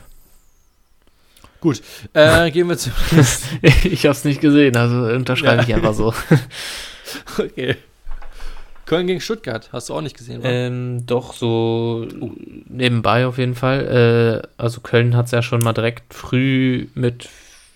[1.61, 1.81] Gut,
[2.13, 2.89] äh, gehen wir zu.
[3.61, 5.67] ich habe es nicht gesehen, also unterschreibe ja.
[5.67, 6.13] ich einfach so.
[7.37, 7.77] okay.
[8.89, 12.31] Köln gegen Stuttgart, hast du auch nicht gesehen, ähm, doch, so uh.
[12.67, 14.41] nebenbei auf jeden Fall.
[14.43, 17.29] Äh, also Köln hat es ja schon mal direkt früh mit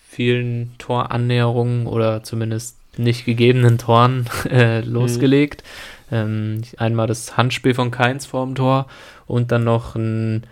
[0.08, 5.62] vielen Torannäherungen oder zumindest nicht gegebenen Toren äh, losgelegt.
[6.10, 6.16] Mhm.
[6.16, 8.88] Ähm, einmal das Handspiel von Keins vor dem Tor
[9.28, 10.42] und dann noch ein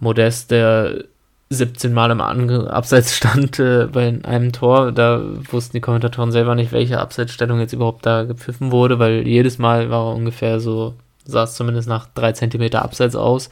[0.00, 1.04] Modest, der
[1.50, 4.92] 17 Mal im Ange Abseits stand äh, bei einem Tor.
[4.92, 9.58] Da wussten die Kommentatoren selber nicht, welche Abseitsstellung jetzt überhaupt da gepfiffen wurde, weil jedes
[9.58, 13.50] Mal war er ungefähr so, sah es zumindest nach drei Zentimeter Abseits aus.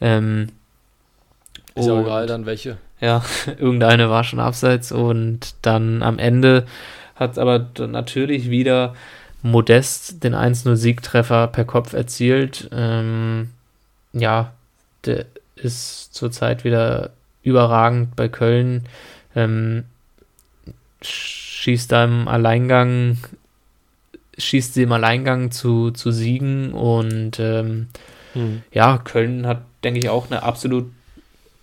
[0.00, 0.48] Ähm,
[1.74, 2.76] ist ja egal, dann welche.
[3.00, 3.22] Ja,
[3.58, 6.66] irgendeine war schon abseits und dann am Ende
[7.16, 8.94] hat aber natürlich wieder
[9.42, 12.68] Modest den 1-0-Siegtreffer per Kopf erzielt.
[12.72, 13.50] Ähm,
[14.12, 14.52] ja,
[15.04, 17.10] der ist zurzeit wieder
[17.42, 18.84] überragend bei Köln.
[19.34, 19.84] Ähm,
[21.02, 23.18] schießt da im Alleingang,
[24.38, 27.88] schießt sie im Alleingang zu, zu Siegen und ähm,
[28.32, 28.62] hm.
[28.72, 30.90] ja, Köln hat, denke ich, auch eine absolut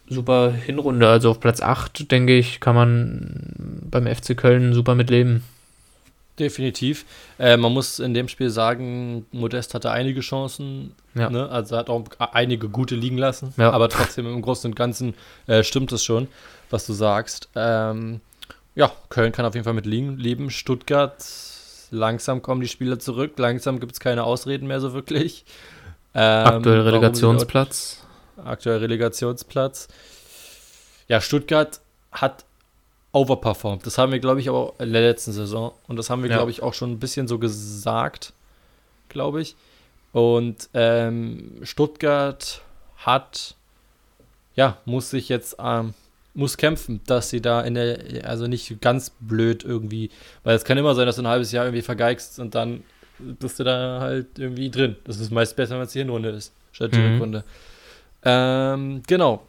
[0.08, 1.08] super Hinrunde.
[1.08, 3.54] Also auf Platz 8, denke ich, kann man
[3.90, 5.44] beim FC Köln super mitleben.
[6.42, 7.06] Definitiv.
[7.38, 10.96] Äh, man muss in dem Spiel sagen, Modest hatte einige Chancen.
[11.14, 11.30] Ja.
[11.30, 11.48] Ne?
[11.48, 13.54] Also hat auch einige gute liegen lassen.
[13.58, 13.70] Ja.
[13.70, 15.14] Aber trotzdem im Großen und Ganzen
[15.46, 16.28] äh, stimmt es schon,
[16.72, 17.48] was du sagst.
[17.56, 18.22] Ähm,
[18.74, 20.50] ja, Köln kann auf jeden Fall mit liegen, leben.
[20.50, 21.24] Stuttgart,
[21.92, 23.34] langsam kommen die Spieler zurück.
[23.38, 25.46] Langsam gibt es keine Ausreden mehr so wirklich.
[26.16, 28.04] Ähm, aktuell Relegationsplatz.
[28.44, 29.90] Aktuell Relegationsplatz.
[31.08, 31.82] Ja, Stuttgart
[32.12, 32.46] hat
[33.14, 33.86] overperformed.
[33.86, 35.74] Das haben wir, glaube ich, auch in der letzten Saison.
[35.88, 36.38] Und das haben wir, ja.
[36.38, 38.34] glaube ich, auch schon ein bisschen so gesagt,
[39.10, 39.56] glaube ich.
[40.14, 42.62] Und ähm, Stuttgart
[42.98, 43.56] hat,
[44.56, 45.94] ja, muss sich jetzt, ähm,
[46.34, 50.10] muss kämpfen, dass sie da in der, also nicht ganz blöd irgendwie,
[50.44, 52.84] weil es kann immer sein, dass du ein halbes Jahr irgendwie vergeigst und dann
[53.20, 54.96] bist du da halt irgendwie drin.
[55.04, 57.14] Das ist meist besser, wenn es die Hinrunde ist, statt die mhm.
[57.14, 57.44] Rückrunde.
[58.24, 59.46] Ähm, genau.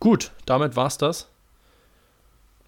[0.00, 1.28] Gut, damit war's das.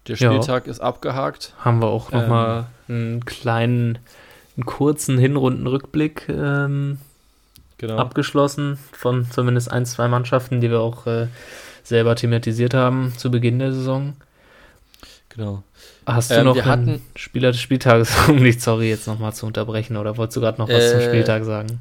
[0.07, 0.71] Der Spieltag ja.
[0.71, 1.53] ist abgehakt.
[1.59, 3.99] Haben wir auch nochmal ähm, einen kleinen,
[4.57, 6.99] einen kurzen Hinrundenrückblick ähm,
[7.77, 7.97] genau.
[7.97, 11.27] abgeschlossen von zumindest ein, zwei Mannschaften, die wir auch äh,
[11.83, 14.13] selber thematisiert haben zu Beginn der Saison.
[15.29, 15.63] Genau.
[16.05, 19.45] Hast du ähm, noch einen hatten, Spieler des Spieltages, um dich, sorry, jetzt nochmal zu
[19.45, 21.79] unterbrechen, oder wolltest du gerade noch was äh, zum Spieltag sagen?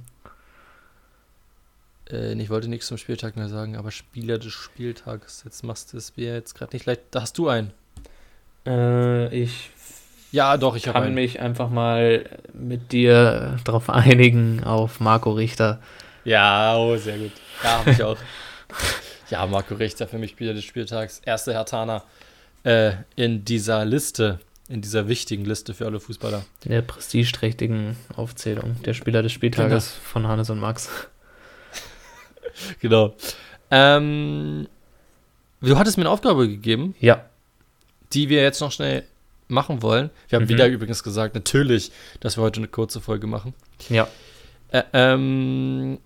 [2.11, 5.97] Äh, ich wollte nichts zum Spieltag mehr sagen, aber Spieler des Spieltages, jetzt machst du
[5.97, 7.03] es mir jetzt gerade nicht leicht.
[7.11, 7.73] Da hast du einen.
[8.67, 9.71] Äh, ich
[10.31, 15.81] ja, doch, ich kann mich einfach mal mit dir darauf einigen auf Marco Richter.
[16.25, 17.33] Ja, oh, sehr gut.
[17.65, 18.19] Ja, habe ich auch.
[19.31, 21.21] ja, Marco Richter für mich Spieler des Spieltags.
[21.25, 22.05] Erste Hertaner
[22.65, 24.39] äh, in dieser Liste,
[24.69, 26.45] in dieser wichtigen Liste für alle Fußballer.
[26.65, 30.09] In der prestigeträchtigen Aufzählung der Spieler des Spieltages genau.
[30.09, 30.91] von Hannes und Max.
[32.81, 33.17] genau.
[33.71, 34.69] Ähm,
[35.63, 36.95] du hattest mir eine Aufgabe gegeben.
[37.01, 37.25] Ja
[38.13, 39.05] die wir jetzt noch schnell
[39.49, 40.11] machen wollen.
[40.29, 40.51] Wir haben mhm.
[40.51, 41.91] wieder übrigens gesagt, natürlich,
[42.21, 43.55] dass wir heute eine kurze Folge machen.
[43.89, 44.09] Ja.
[44.71, 45.99] Äh, ähm,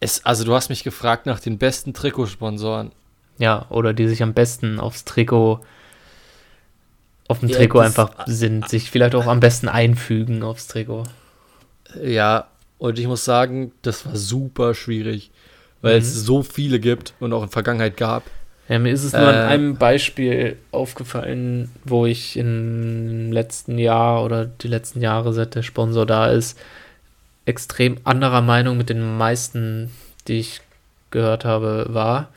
[0.00, 2.92] es, also du hast mich gefragt nach den besten Trikotsponsoren.
[3.38, 5.60] Ja, oder die sich am besten aufs Trikot,
[7.28, 11.04] auf dem ja, Trikot einfach sind, sich vielleicht auch am besten einfügen aufs Trikot.
[12.02, 15.30] Ja, und ich muss sagen, das war super schwierig,
[15.82, 16.02] weil mhm.
[16.02, 18.24] es so viele gibt und auch in Vergangenheit gab.
[18.68, 24.22] Ja, mir ist es nur äh, an einem Beispiel aufgefallen, wo ich im letzten Jahr
[24.24, 26.58] oder die letzten Jahre, seit der Sponsor da ist,
[27.46, 29.90] extrem anderer Meinung mit den meisten,
[30.28, 30.60] die ich
[31.10, 32.28] gehört habe, war.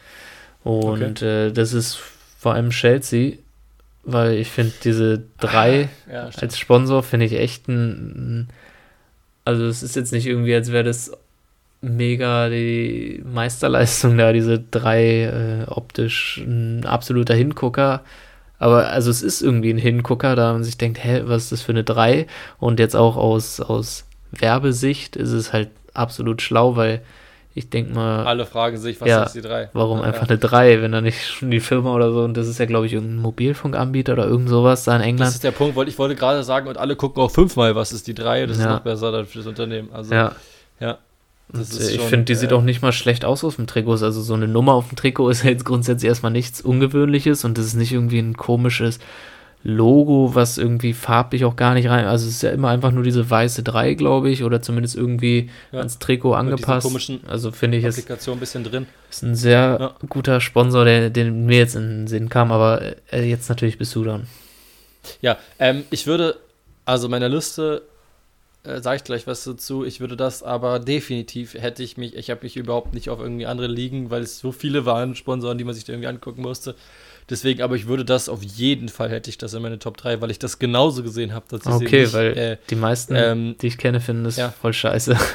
[0.63, 1.47] Und okay.
[1.47, 1.99] äh, das ist
[2.39, 3.33] vor allem Chelsea,
[4.03, 8.47] weil ich finde diese drei ah, ja, als Sponsor finde ich echt ein,
[9.43, 11.11] also es ist jetzt nicht irgendwie, als wäre das
[11.81, 18.01] mega die Meisterleistung da, diese drei äh, optisch ein absoluter Hingucker.
[18.59, 21.61] Aber also es ist irgendwie ein Hingucker, da man sich denkt, hä, was ist das
[21.63, 22.27] für eine 3?
[22.59, 27.01] Und jetzt auch aus, aus Werbesicht ist es halt absolut schlau, weil
[27.55, 28.23] ich denke mal.
[28.23, 29.71] Alle fragen sich, was ja, ist die 3?
[29.73, 32.47] Warum ja, einfach eine 3, wenn da nicht schon die Firma oder so, und das
[32.47, 35.29] ist ja, glaube ich, irgendein Mobilfunkanbieter oder irgend sowas da in England.
[35.29, 38.05] Das ist der Punkt, ich wollte gerade sagen, und alle gucken auch fünfmal, was ist
[38.05, 39.89] die 3, das ist noch besser dann für das Unternehmen.
[39.91, 40.35] Also, ja.
[40.79, 40.99] ja.
[41.53, 43.91] Ich finde, die äh, sieht auch nicht mal schlecht aus auf dem Trikot.
[44.03, 47.65] Also so eine Nummer auf dem Trikot ist jetzt grundsätzlich erstmal nichts Ungewöhnliches und das
[47.65, 48.99] ist nicht irgendwie ein komisches
[49.63, 52.05] Logo, was irgendwie farblich auch gar nicht rein.
[52.05, 55.51] Also es ist ja immer einfach nur diese weiße 3, glaube ich, oder zumindest irgendwie
[55.71, 55.79] ja.
[55.79, 57.11] ans Trikot angepasst.
[57.27, 58.87] Also finde ich es ein bisschen drin.
[59.09, 60.07] Ist ein sehr ja.
[60.09, 62.81] guter Sponsor, der, der, mir jetzt in den Sinn kam, aber
[63.11, 64.25] äh, jetzt natürlich bist du dann.
[65.21, 66.37] Ja, ähm, ich würde,
[66.85, 67.83] also meiner Liste
[68.63, 69.85] äh, sage ich gleich was dazu.
[69.85, 73.45] Ich würde das aber definitiv, hätte ich mich, ich habe mich überhaupt nicht auf irgendwie
[73.45, 76.75] andere liegen, weil es so viele waren, Sponsoren, die man sich da irgendwie angucken musste.
[77.29, 80.21] Deswegen, aber ich würde das auf jeden Fall, hätte ich das in meine Top 3,
[80.21, 81.45] weil ich das genauso gesehen habe.
[81.63, 84.49] Okay, nicht, weil äh, die meisten, ähm, die ich kenne, finden das ja.
[84.49, 85.17] voll scheiße.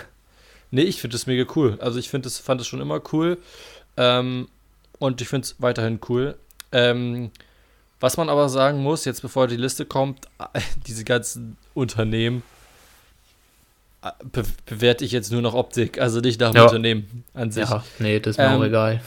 [0.72, 1.78] Nee, ich finde das mega cool.
[1.80, 3.38] Also ich finde das, fand das schon immer cool.
[3.96, 4.48] Ähm,
[4.98, 6.36] und ich finde es weiterhin cool.
[6.72, 7.30] Ähm,
[8.00, 10.26] was man aber sagen muss, jetzt bevor die Liste kommt,
[10.86, 12.42] diese ganzen Unternehmen,
[14.32, 16.64] be bewerte ich jetzt nur noch Optik, also nicht nach dem ja.
[16.64, 17.68] Unternehmen an sich.
[17.68, 19.00] Ja, nee, das ist mir ähm, auch egal.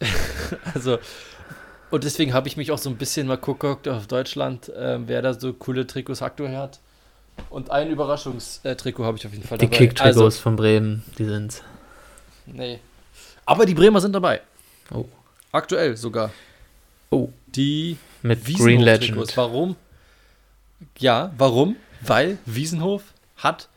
[0.74, 0.98] also,
[1.90, 5.22] und deswegen habe ich mich auch so ein bisschen mal geguckt auf Deutschland, äh, wer
[5.22, 6.80] da so coole Trikots aktuell hat.
[7.50, 9.76] Und ein Überraschungstrikot habe ich auf jeden Fall die dabei.
[9.76, 11.62] Die Kick-Trikots also, von Bremen, die sind's.
[12.46, 12.80] Nee.
[13.44, 14.40] Aber die Bremer sind dabei.
[14.90, 15.04] Oh.
[15.52, 16.32] Aktuell sogar.
[17.10, 17.28] Oh.
[17.46, 19.36] Die mit Green Legend.
[19.36, 19.76] Warum?
[20.98, 21.76] Ja, warum?
[22.00, 23.02] Weil Wiesenhof
[23.36, 23.68] hat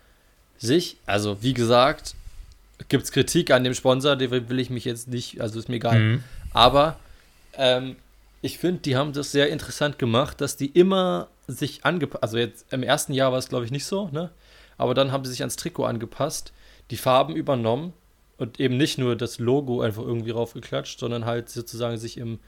[0.59, 2.15] sich, also wie gesagt,
[2.87, 5.77] gibt es Kritik an dem Sponsor, den will ich mich jetzt nicht, also ist mir
[5.77, 5.99] egal.
[5.99, 6.23] Mhm.
[6.53, 6.97] Aber
[7.53, 7.95] ähm,
[8.41, 12.71] ich finde, die haben das sehr interessant gemacht, dass die immer sich angepasst, also jetzt
[12.71, 14.29] im ersten Jahr war es glaube ich nicht so, ne?
[14.77, 16.53] Aber dann haben sie sich ans Trikot angepasst,
[16.89, 17.93] die Farben übernommen
[18.37, 22.39] und eben nicht nur das Logo einfach irgendwie raufgeklatscht, sondern halt sozusagen sich im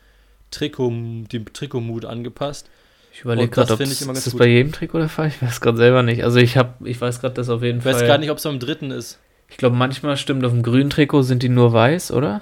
[0.50, 2.70] Trikot, dem Trikotmut angepasst.
[3.14, 4.40] Ich überlege gerade, ob ist das gut.
[4.40, 5.28] bei jedem Trikot der Fall?
[5.28, 6.24] Ich weiß gerade selber nicht.
[6.24, 7.92] Also ich habe, ich weiß gerade, dass auf jeden Fall.
[7.92, 9.20] Ich weiß gar nicht, ob es am dritten ist.
[9.50, 12.42] Ich glaube, manchmal stimmt auf dem grünen Trikot sind die nur weiß, oder?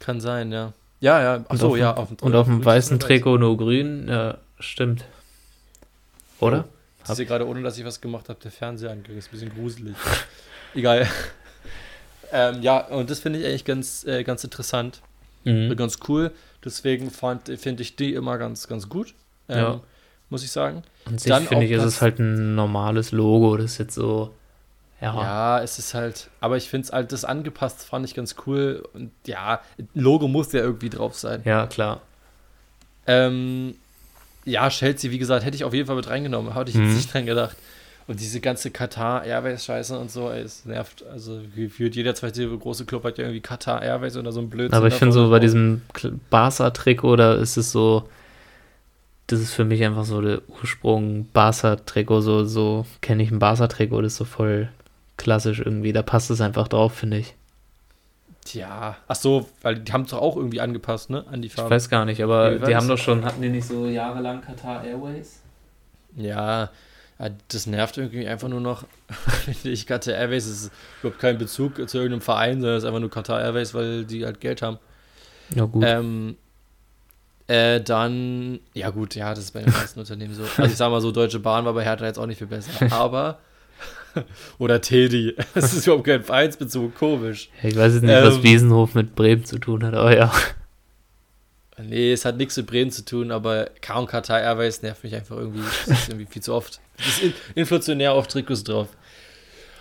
[0.00, 0.72] Kann sein, ja.
[1.00, 1.44] Ja, ja.
[1.48, 1.94] Ach so, ja.
[1.94, 4.08] Auf, und auf dem weißen Trikot nur grün.
[4.08, 5.04] Ja, stimmt.
[6.40, 6.64] Oder?
[6.66, 9.18] Oh, ich sehe gerade, ohne dass ich was gemacht habe, der Fernseher angegangen.
[9.18, 9.94] Ist ein bisschen gruselig.
[10.74, 11.06] Egal.
[12.32, 15.02] ähm, ja, und das finde ich eigentlich ganz, äh, ganz interessant.
[15.44, 15.76] Mhm.
[15.76, 16.32] Ganz cool.
[16.64, 19.14] Deswegen finde ich die immer ganz, ganz gut.
[19.50, 19.80] Ähm, ja.
[20.30, 20.84] Muss ich sagen.
[21.06, 23.56] An sich finde ich, ist es halt ein normales Logo.
[23.56, 24.32] Das ist jetzt so.
[25.00, 28.36] Ja, ja es ist halt, aber ich finde es halt, das angepasst fand ich ganz
[28.46, 28.86] cool.
[28.92, 29.60] Und ja,
[29.94, 31.42] Logo muss ja irgendwie drauf sein.
[31.44, 32.00] Ja, klar.
[33.06, 33.74] Ähm,
[34.44, 36.54] ja, Chelsea, wie gesagt, hätte ich auf jeden Fall mit reingenommen.
[36.54, 36.86] Hatte ich mhm.
[36.86, 37.56] jetzt nicht dran gedacht.
[38.06, 41.04] Und diese ganze Katar Airways Scheiße und so, ey, es nervt.
[41.12, 44.76] Also gefühlt jeder zweite große Club hat ja irgendwie Katar Airways oder so ein Blödsinn.
[44.76, 45.82] Aber ich finde so bei diesem
[46.28, 48.08] Barca-Trikot, da ist es so,
[49.30, 54.02] das ist für mich einfach so der Ursprung Barca-Trikot, so, so kenne ich ein Barca-Trikot,
[54.02, 54.68] das ist so voll
[55.16, 57.34] klassisch irgendwie, da passt es einfach drauf, finde ich.
[58.44, 61.68] Tja, ach so, weil die haben es doch auch irgendwie angepasst, ne, an die Farbe.
[61.68, 64.84] Ich weiß gar nicht, aber die haben doch schon, hatten die nicht so jahrelang Qatar
[64.84, 65.40] Airways?
[66.16, 66.70] Ja,
[67.48, 68.84] das nervt irgendwie einfach nur noch,
[69.44, 69.86] finde ich.
[69.86, 70.72] Qatar Airways ist
[71.02, 74.24] überhaupt kein Bezug zu irgendeinem Verein, sondern es ist einfach nur Qatar Airways, weil die
[74.24, 74.78] halt Geld haben.
[75.54, 75.84] Ja, gut.
[75.86, 76.36] Ähm,
[77.50, 80.44] äh, dann, ja gut, ja, das ist bei den meisten Unternehmen so.
[80.56, 82.70] Also ich sag mal so, Deutsche Bahn war bei Hertha jetzt auch nicht viel besser.
[82.92, 83.40] Aber,
[84.58, 87.50] oder Teddy, das ist überhaupt kein Vereinsbezug, komisch.
[87.62, 90.32] Ich weiß jetzt nicht, ähm, was Wiesenhof mit Bremen zu tun hat, aber ja.
[91.82, 95.36] Nee, es hat nichts mit Bremen zu tun, aber kaum Katar Airways nervt mich einfach
[95.36, 96.80] irgendwie, das ist irgendwie viel zu oft.
[96.98, 98.88] Das ist inflationär auf Trikots drauf.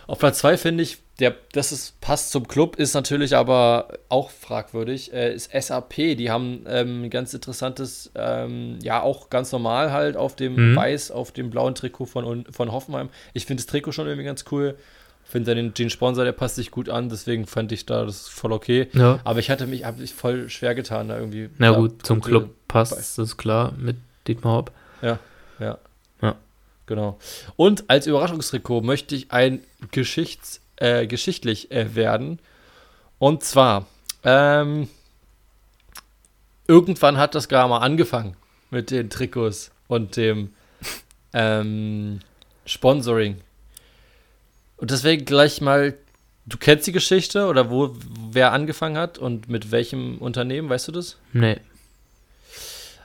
[0.09, 4.31] Auf Platz 2 finde ich, der, das ist, passt zum Club, ist natürlich aber auch
[4.31, 5.93] fragwürdig, äh, ist SAP.
[5.93, 10.75] Die haben ähm, ein ganz interessantes, ähm, ja, auch ganz normal halt auf dem mhm.
[10.75, 13.09] weiß, auf dem blauen Trikot von, von Hoffenheim.
[13.33, 14.77] Ich finde das Trikot schon irgendwie ganz cool.
[15.25, 18.51] Finde den, den Sponsor, der passt sich gut an, deswegen fand ich da das voll
[18.51, 18.87] okay.
[18.93, 19.19] Ja.
[19.25, 21.51] Aber ich hatte mich, habe mich voll schwer getan, da irgendwie.
[21.59, 23.97] Na gut, zum Club passt, das ist klar, mit
[24.27, 24.71] Dietmar Hopp.
[25.03, 25.19] Ja,
[25.59, 25.77] ja.
[26.89, 27.19] Genau.
[27.55, 32.39] Und als Überraschungstrikot möchte ich ein Geschichts, äh, geschichtlich äh, werden.
[33.19, 33.85] Und zwar,
[34.23, 34.89] ähm,
[36.67, 38.35] irgendwann hat das gar mal angefangen
[38.71, 40.55] mit den Trikots und dem
[41.33, 42.21] ähm,
[42.65, 43.39] Sponsoring.
[44.77, 45.95] Und deswegen gleich mal,
[46.47, 47.95] du kennst die Geschichte oder wo
[48.31, 51.17] wer angefangen hat und mit welchem Unternehmen, weißt du das?
[51.33, 51.57] Nee.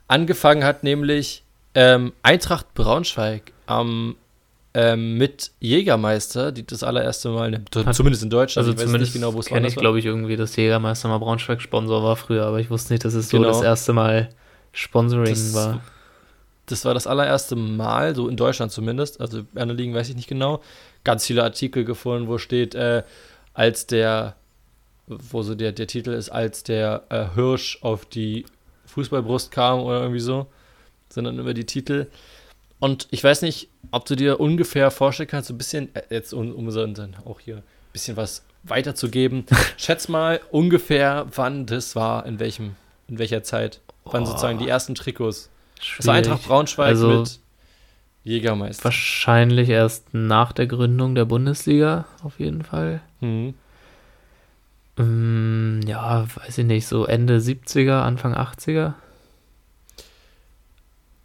[0.09, 1.44] Angefangen hat nämlich
[1.75, 4.17] ähm, Eintracht Braunschweig am
[4.77, 9.33] ähm, mit Jägermeister, die das allererste Mal, ne, zumindest in Deutschland, also ich zumindest genau,
[9.33, 12.71] wo es kenne ich, glaube ich, irgendwie, dass Jägermeister mal Braunschweig-Sponsor war früher, aber ich
[12.71, 13.51] wusste nicht, dass es so genau.
[13.51, 14.31] das erste Mal
[14.73, 15.81] Sponsoring das, war.
[16.67, 20.17] Das war das allererste Mal, so in Deutschland zumindest, also in anderen Ligen weiß ich
[20.17, 20.61] nicht genau,
[21.05, 23.05] ganz viele Artikel gefunden, wo steht, äh,
[23.53, 24.35] als der,
[25.07, 28.45] wo so der, der Titel ist, als der äh, Hirsch auf die
[28.87, 30.49] Fußballbrust kam oder irgendwie so.
[31.23, 32.09] Dann immer die Titel.
[32.81, 36.35] Und ich weiß nicht, ob du dir ungefähr vorstellen kannst, so ein bisschen, äh, jetzt
[36.35, 37.63] um, um so dann auch hier ein
[37.93, 39.47] bisschen was weiterzugeben.
[39.77, 42.77] Schätz mal ungefähr, wann das war, in welchem,
[43.09, 43.81] in welcher Zeit.
[44.05, 45.49] Wann oh, sozusagen die ersten Trikots.
[45.97, 47.41] Das war Eintracht Braunschweig also, mit
[48.25, 48.85] Jägermeister.
[48.85, 53.01] Wahrscheinlich erst nach der Gründung der Bundesliga, auf jeden Fall.
[53.21, 53.55] Mhm.
[54.99, 58.95] Ähm, ja, weiß ich nicht, so Ende 70er, Anfang 80er.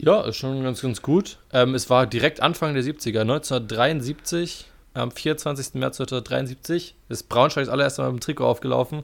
[0.02, 1.38] Ja, ist schon ganz, ganz gut.
[1.52, 5.76] Ähm, es war direkt Anfang der 70er, 1973, am 24.
[5.76, 9.04] März 1973, ist Braunschweig das allererste Mal mit dem Trikot aufgelaufen.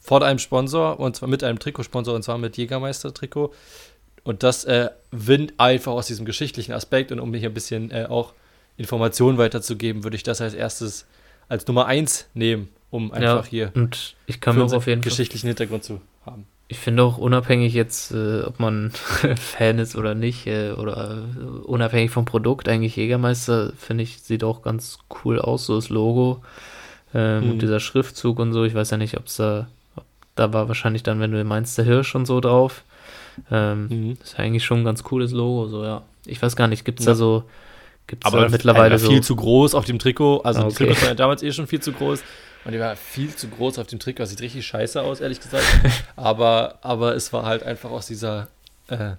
[0.00, 3.54] Vor einem Sponsor, und zwar mit einem Trikotsponsor, und zwar mit Jägermeister-Trikot.
[4.24, 7.12] Und das äh, winnt einfach aus diesem geschichtlichen Aspekt.
[7.12, 8.34] Und um mich ein bisschen äh, auch
[8.76, 11.06] Informationen weiterzugeben, würde ich das als erstes
[11.48, 15.48] als Nummer 1 nehmen um einfach ja, hier und ich kann mir auf jeden geschichtlichen
[15.48, 16.46] Fall, Hintergrund zu haben.
[16.74, 18.90] Ich finde auch unabhängig jetzt, äh, ob man
[19.36, 24.42] Fan ist oder nicht, äh, oder äh, unabhängig vom Produkt, eigentlich Jägermeister, finde ich, sieht
[24.42, 26.42] auch ganz cool aus, so das Logo
[27.14, 27.58] ähm, mhm.
[27.60, 28.64] dieser Schriftzug und so.
[28.64, 30.02] Ich weiß ja nicht, ob es da, ob,
[30.34, 32.82] da war wahrscheinlich dann, wenn du meinst, der Hirsch und so drauf.
[33.52, 34.18] Ähm, mhm.
[34.20, 36.02] Ist ja eigentlich schon ein ganz cooles Logo, so ja.
[36.26, 37.12] Ich weiß gar nicht, gibt es ja.
[37.12, 37.44] da so,
[38.08, 39.08] gibt es da mittlerweile so.
[39.08, 40.70] viel zu groß auf dem Trikot, also ah, okay.
[40.70, 42.20] das Trikot war ja damals eh schon viel zu groß.
[42.64, 44.24] Und die war viel zu groß auf dem Trikot.
[44.26, 45.64] Sieht richtig scheiße aus, ehrlich gesagt.
[46.16, 48.48] aber, aber es war halt einfach aus dieser
[48.88, 49.12] äh,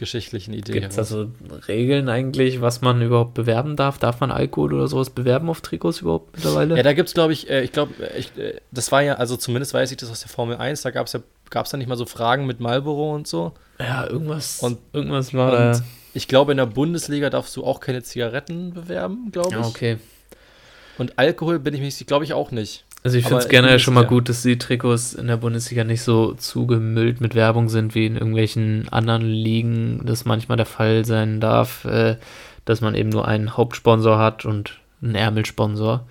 [0.00, 0.72] geschichtlichen Idee.
[0.72, 1.30] Gibt es da so
[1.68, 3.98] Regeln eigentlich, was man überhaupt bewerben darf?
[3.98, 6.76] Darf man Alkohol oder sowas bewerben auf Trikots überhaupt mittlerweile?
[6.76, 9.74] Ja, da gibt es, glaube ich, äh, ich glaube, äh, das war ja, also zumindest
[9.74, 11.20] weiß ich das aus der Formel 1, da gab es ja,
[11.50, 13.52] gab es da nicht mal so Fragen mit Marlboro und so.
[13.78, 15.84] Ja, irgendwas, und, irgendwas war und da.
[16.12, 19.54] Ich glaube, in der Bundesliga darfst du auch keine Zigaretten bewerben, glaube ich.
[19.54, 19.98] Ja, okay.
[20.98, 22.84] Und Alkohol bin ich mich, glaube ich, auch nicht.
[23.02, 26.02] Also ich finde es generell schon mal gut, dass die Trikots in der Bundesliga nicht
[26.02, 31.40] so zugemüllt mit Werbung sind wie in irgendwelchen anderen Ligen, das manchmal der Fall sein
[31.40, 32.16] darf, äh,
[32.66, 36.06] dass man eben nur einen Hauptsponsor hat und einen Ärmelsponsor.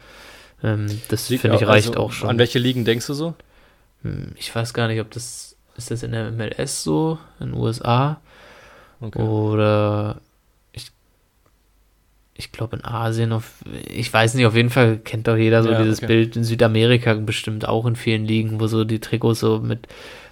[0.64, 2.30] Ähm, das finde ich reicht also, auch schon.
[2.30, 3.36] An welche Ligen denkst du so?
[4.02, 7.56] Hm, ich weiß gar nicht, ob das ist das in der MLS so, in den
[7.56, 8.20] USA
[9.00, 9.22] okay.
[9.22, 10.18] oder
[12.40, 13.56] ich glaube in Asien, auf,
[13.90, 16.08] ich weiß nicht, auf jeden Fall kennt doch jeder so ja, dieses okay.
[16.08, 19.88] Bild in Südamerika bestimmt auch in vielen Ligen, wo so die Trikots so mit,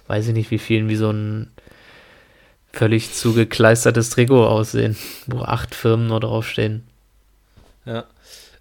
[0.06, 1.50] weiß ich nicht wie vielen, wie so ein
[2.72, 4.96] völlig zugekleistertes Trikot aussehen,
[5.26, 6.84] wo acht Firmen nur draufstehen.
[7.84, 8.06] Ja.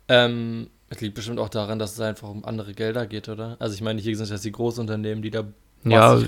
[0.09, 3.55] Ähm, es liegt bestimmt auch daran, dass es einfach um andere Gelder geht, oder?
[3.59, 5.45] Also ich meine, hier sind das die Großunternehmen, die da
[5.83, 6.19] ja.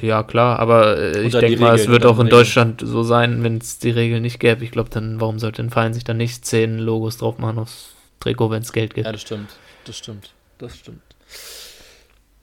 [0.00, 3.58] Ja, klar, aber äh, ich denke mal, es wird auch in Deutschland so sein, wenn
[3.58, 4.64] es die Regel nicht gäbe.
[4.64, 7.94] Ich glaube, dann, warum sollte ein Verein sich dann nicht zehn Logos drauf machen aufs
[8.20, 9.06] Trikot, wenn es Geld gibt?
[9.06, 9.50] Ja, das stimmt.
[9.84, 10.32] Das stimmt.
[10.58, 11.02] Das stimmt.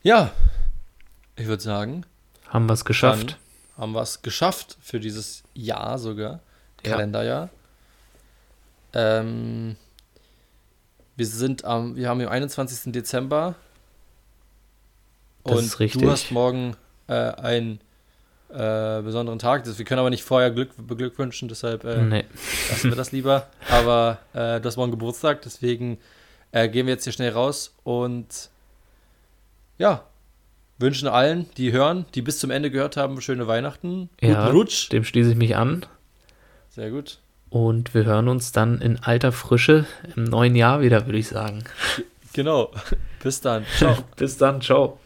[0.02, 0.30] Ja,
[1.36, 2.04] ich würde sagen.
[2.48, 3.38] Haben wir es geschafft.
[3.78, 6.40] Haben wir es geschafft für dieses Jahr sogar.
[6.84, 6.92] Ja.
[6.92, 7.50] Kalenderjahr.
[8.92, 9.76] Ähm,
[11.16, 12.92] wir sind am, wir haben den 21.
[12.92, 13.54] Dezember
[15.44, 16.02] das und ist richtig.
[16.02, 16.76] du hast morgen
[17.08, 17.80] äh, einen
[18.50, 19.64] äh, besonderen Tag.
[19.66, 22.24] wir können aber nicht vorher Glück beglückwünschen, deshalb äh, nee.
[22.70, 23.46] lassen wir das lieber.
[23.70, 25.98] Aber äh, du hast morgen Geburtstag, deswegen
[26.52, 28.50] äh, gehen wir jetzt hier schnell raus und
[29.78, 30.04] ja,
[30.78, 34.10] wünschen allen, die hören, die bis zum Ende gehört haben, schöne Weihnachten.
[34.20, 34.90] Guten ja, Rutsch.
[34.90, 35.86] Dem schließe ich mich an.
[36.70, 37.18] Sehr gut.
[37.50, 39.84] Und wir hören uns dann in alter Frische
[40.16, 41.64] im neuen Jahr wieder, würde ich sagen.
[42.32, 42.72] Genau.
[43.22, 43.64] Bis dann.
[43.76, 43.98] Ciao.
[44.16, 44.62] bis dann.
[44.62, 44.98] Ciao.